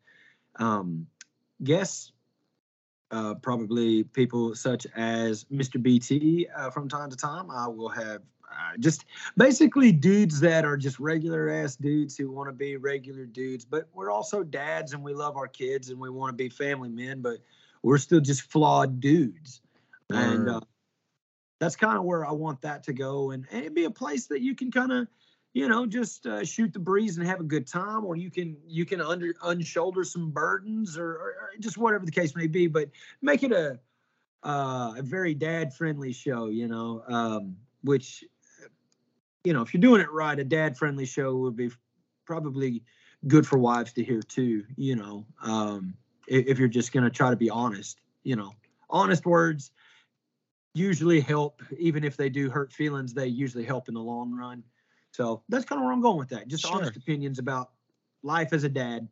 [0.57, 1.07] um,
[1.63, 2.13] guests,
[3.11, 5.83] uh, probably people such as Mr.
[5.83, 7.51] BT uh, from time to time.
[7.51, 9.05] I will have uh, just
[9.37, 13.89] basically dudes that are just regular ass dudes who want to be regular dudes, but
[13.93, 17.21] we're also dads and we love our kids and we want to be family men,
[17.21, 17.39] but
[17.83, 19.61] we're still just flawed dudes.
[20.11, 20.61] And uh,
[21.63, 23.31] that's kind of where I want that to go.
[23.31, 25.07] And, and it'd be a place that you can kind of,
[25.53, 28.57] you know, just uh, shoot the breeze and have a good time, or you can
[28.67, 32.67] you can under unshoulder some burdens, or, or, or just whatever the case may be.
[32.67, 32.91] But
[33.21, 33.79] make it a
[34.43, 38.25] uh, a very dad friendly show, you know, um, which
[39.45, 41.71] you know, if you're doing it right, a dad friendly show would be
[42.25, 42.83] probably
[43.29, 45.95] good for wives to hear too, you know, um,
[46.29, 48.53] i- if you're just to try to be honest, you know,
[48.91, 49.71] honest words
[50.75, 54.63] usually help, even if they do hurt feelings, they usually help in the long run.
[55.11, 56.49] So that's kind of where I'm going with that.
[56.49, 56.77] Just Sure.
[56.77, 57.71] honest opinions about
[58.23, 59.09] life as a dad.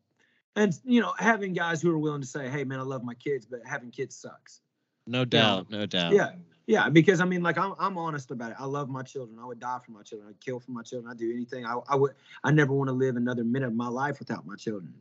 [0.56, 3.14] And, you know, having guys who are willing to say, hey, man, I love my
[3.14, 4.60] kids, but having kids sucks.
[5.06, 6.12] No doubt, no doubt.
[6.12, 6.32] Yeah,
[6.66, 8.56] yeah, because I mean, like I'm, I'm honest about it.
[8.60, 9.38] I love my children.
[9.40, 10.28] I would die for my children.
[10.30, 11.10] I'd kill for my children.
[11.10, 11.66] I'd do anything.
[11.66, 12.12] I, I would.
[12.44, 14.94] I never want to live another minute of my life without my children.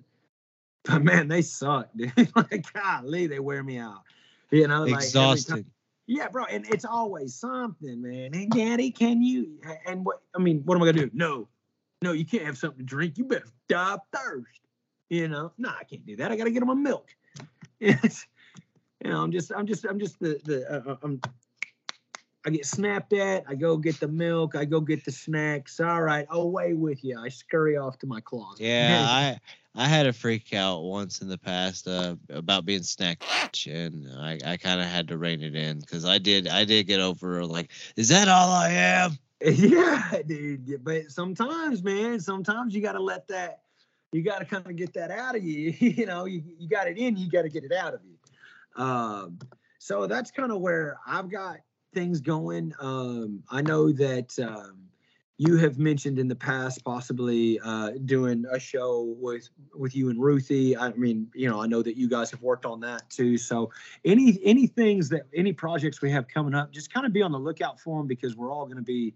[0.85, 2.11] But man, they suck, dude.
[2.35, 4.01] like, golly, they wear me out.
[4.51, 5.65] You know, like every time- Exhausting.
[6.09, 8.33] Yeah, bro, and it's always something, man.
[8.33, 9.59] Hey, daddy, can you?
[9.85, 10.23] And what?
[10.35, 11.11] I mean, what am I gonna do?
[11.13, 11.47] No,
[12.01, 13.19] no, you can't have something to drink.
[13.19, 14.61] You better die of thirst.
[15.11, 16.31] You know, no, I can't do that.
[16.31, 17.09] I gotta get him a milk.
[17.81, 18.25] It's,
[19.01, 21.21] you know, I'm just, I'm just, I'm just the, the, uh, uh, I'm.
[22.45, 23.43] I get snapped at.
[23.47, 24.55] I go get the milk.
[24.55, 25.79] I go get the snacks.
[25.79, 27.19] All right, away with you.
[27.19, 28.61] I scurry off to my closet.
[28.61, 29.39] Yeah, I
[29.75, 33.23] I had a freak out once in the past uh, about being snack
[33.67, 36.87] and I, I kind of had to rein it in because I did I did
[36.87, 39.17] get over like, is that all I am?
[39.41, 40.83] Yeah, dude.
[40.83, 43.61] But sometimes, man, sometimes you got to let that,
[44.11, 45.73] you got to kind of get that out of you.
[45.79, 48.83] you know, you, you got it in, you got to get it out of you.
[48.83, 49.39] Um,
[49.77, 51.59] so that's kind of where I've got
[51.93, 52.73] things going.
[52.79, 54.77] Um, I know that um,
[55.37, 60.19] you have mentioned in the past possibly uh, doing a show with with you and
[60.19, 60.75] Ruthie.
[60.75, 63.37] I mean, you know, I know that you guys have worked on that too.
[63.37, 63.71] So
[64.03, 67.31] any any things that any projects we have coming up, just kind of be on
[67.31, 69.13] the lookout for them because we're all going to be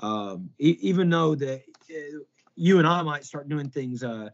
[0.00, 2.18] um, e- even though that uh,
[2.56, 4.30] you and I might start doing things, uh,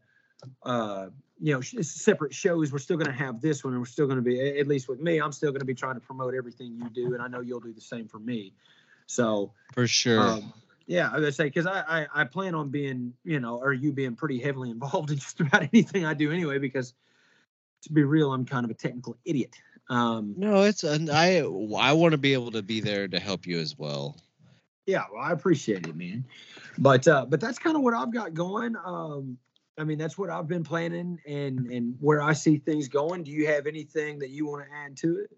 [0.63, 1.09] uh,
[1.39, 4.17] you know, separate shows, we're still going to have this one, and we're still going
[4.17, 6.77] to be, at least with me, I'm still going to be trying to promote everything
[6.77, 8.53] you do, and I know you'll do the same for me.
[9.07, 10.21] So, For sure.
[10.21, 10.53] um,
[10.87, 13.73] yeah, I was gonna say because I, I I plan on being, you know, or
[13.73, 16.95] you being pretty heavily involved in just about anything I do anyway, because
[17.83, 19.57] to be real, I'm kind of a technical idiot.
[19.89, 23.47] Um, No, it's and I I want to be able to be there to help
[23.47, 24.17] you as well.
[24.87, 26.25] yeah, well, I appreciate it, man.
[26.79, 28.77] But uh, but that's kind of what I've got going.
[28.85, 29.39] Um,
[29.79, 33.23] I mean, that's what I've been planning and and where I see things going.
[33.23, 35.31] Do you have anything that you want to add to it?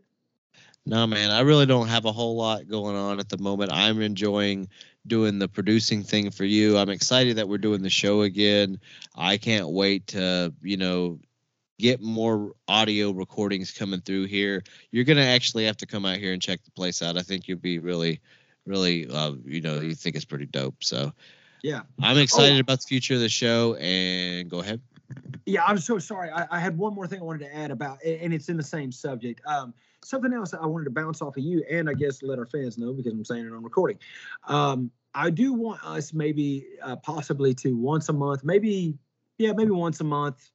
[0.87, 3.73] No, man, I really don't have a whole lot going on at the moment.
[3.73, 4.69] I'm enjoying
[5.07, 6.79] doing the producing thing for you.
[6.79, 8.81] I'm excited that we're doing the show again.
[9.15, 11.19] I can't wait to, you know,
[11.79, 14.63] get more audio recordings coming through here.
[14.91, 17.19] You're going to actually have to come out here and check the place out.
[17.19, 18.21] I think you'll be really
[18.69, 20.85] really uh, you know, you think it's pretty dope.
[20.85, 21.13] So,
[21.63, 21.83] Yeah.
[22.01, 24.81] I'm excited about the future of the show and go ahead.
[25.47, 26.31] Yeah, I'm so sorry.
[26.31, 28.63] I, I had one more thing I wanted to add about, and it's in the
[28.63, 29.41] same subject.
[29.47, 29.73] Um,
[30.05, 32.77] something else I wanted to bounce off of you, and I guess let our fans
[32.77, 33.99] know because I'm saying it on recording.
[34.47, 38.99] Um, I do want us maybe uh, possibly to once a month, maybe
[39.39, 40.51] yeah, maybe once a month,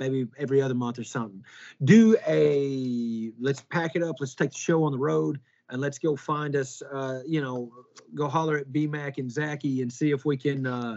[0.00, 1.44] maybe every other month or something.
[1.84, 4.16] Do a let's pack it up.
[4.20, 5.40] Let's take the show on the road.
[5.70, 7.72] And let's go find us, uh, you know,
[8.14, 10.96] go holler at BMAC and Zachy and see if we can uh,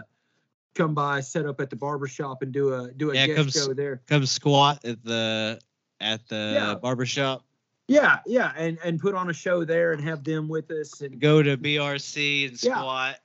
[0.74, 3.36] come by, set up at the barber shop and do a do a Yeah, guest
[3.38, 4.02] come show there.
[4.06, 5.58] Come squat at the
[6.00, 6.74] at the Yeah.
[6.74, 7.44] barbershop.
[7.88, 11.18] Yeah, yeah, and and put on a show there and have them with us and
[11.18, 13.16] Go to BRC and squat.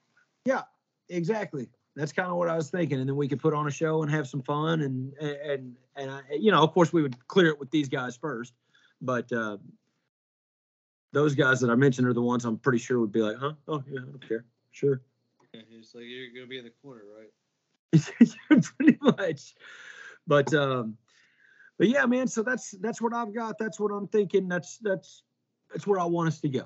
[0.46, 0.54] Yeah.
[0.56, 0.70] squat.
[1.10, 1.68] exactly.
[1.96, 4.02] That's kind of what I was thinking, and then we could put on a show
[4.02, 7.48] and have some fun and and and I, you know, of course, we would clear
[7.50, 8.54] it with these guys first,
[9.02, 9.58] but uh,
[11.14, 13.54] those guys that I mentioned are the ones I'm pretty sure would be like, huh?
[13.68, 14.46] Oh yeah, I don't care.
[14.72, 15.02] Sure.
[15.54, 17.30] It's like you're gonna be in the corner, right?
[18.64, 19.54] pretty much.
[20.26, 20.98] But um,
[21.78, 22.28] but yeah, man.
[22.28, 23.58] So that's that's what I've got.
[23.58, 24.48] That's what I'm thinking.
[24.48, 25.24] That's that's
[25.72, 26.66] that's where I want us to go.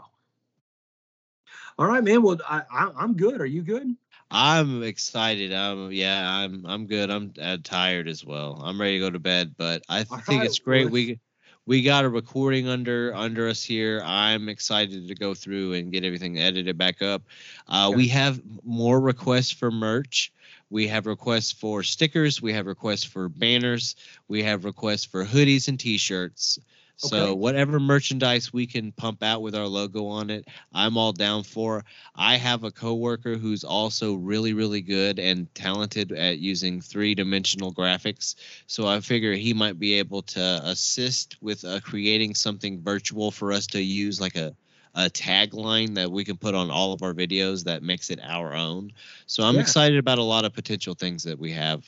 [1.78, 2.22] All right, man.
[2.22, 3.42] Well, I, I I'm good.
[3.42, 3.96] Are you good?
[4.32, 5.54] I'm excited.
[5.54, 6.26] I'm yeah.
[6.26, 7.10] I'm I'm good.
[7.10, 8.62] I'm uh, tired as well.
[8.64, 9.56] I'm ready to go to bed.
[9.58, 10.86] But I th- All think right, it's great.
[10.86, 11.20] well, We
[11.68, 14.02] we got a recording under under us here.
[14.04, 17.22] I'm excited to go through and get everything edited back up.
[17.68, 17.98] Uh, Okay.
[17.98, 20.32] We have more requests for merch.
[20.70, 22.42] We have requests for stickers.
[22.42, 23.96] We have requests for banners.
[24.28, 26.60] We have requests for hoodies and T-shirts.
[26.98, 27.40] So Okay.
[27.40, 31.86] whatever merchandise we can pump out with our logo on it, I'm all down for.
[32.16, 38.36] I have a coworker who's also really, really good and talented at using three-dimensional graphics.
[38.66, 43.52] So I figure he might be able to assist with uh, creating something virtual for
[43.52, 44.56] us to use, like a
[44.96, 48.56] a tagline that we can put on all of our videos that makes it our
[48.56, 48.92] own.
[49.28, 49.62] So I'm Yeah.
[49.62, 51.86] excited about a lot of potential things that we have.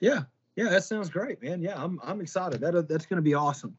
[0.00, 0.24] Yeah,
[0.56, 0.68] yeah.
[0.68, 1.60] That sounds great, man.
[1.62, 2.60] Yeah, I'm I'm excited.
[2.60, 3.76] That that's going to be awesome.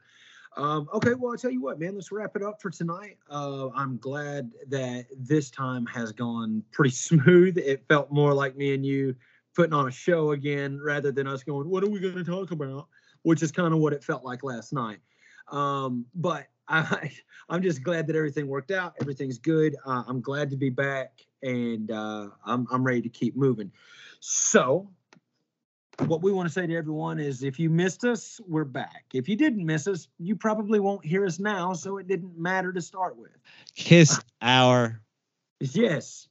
[0.58, 1.93] Um, okay, well, I'll tell you what, man.
[1.93, 3.18] Let's wrap it up for tonight.
[3.30, 7.60] Uh, I'm glad that this time has gone pretty smooth.
[7.60, 9.16] It felt more like me and you
[9.55, 12.51] putting on a show again rather than us going, "What are we going to talk
[12.51, 12.88] about?"
[13.22, 14.97] Which is kind of what it felt like last night.
[15.51, 17.12] Um, but I,
[17.49, 18.95] I'm just glad that everything worked out.
[18.99, 19.76] Everything's good.
[19.86, 23.72] Uh, I'm glad to be back, and uh, I'm I'm ready to keep moving.
[24.20, 24.89] So,
[26.06, 29.06] what we want to say to everyone is if you missed us, we're back.
[29.14, 32.72] If you didn't miss us, you probably won't hear us now, so it didn't matter
[32.72, 33.32] to start with.
[33.76, 35.02] Kiss our
[35.60, 36.28] Yes.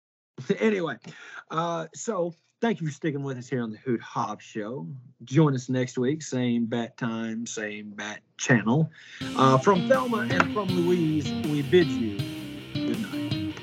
[0.58, 0.96] anyway,
[1.50, 4.86] uh, so thank you for sticking with us here on the Hoot Hobbs Show.
[5.24, 8.90] Join us next week, same bat time, same bat channel.
[9.36, 12.18] Uh, from Thelma and from Louise, we bid you
[12.74, 13.56] good night.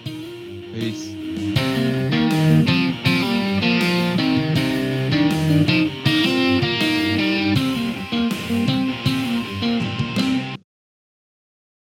[0.73, 2.26] peace.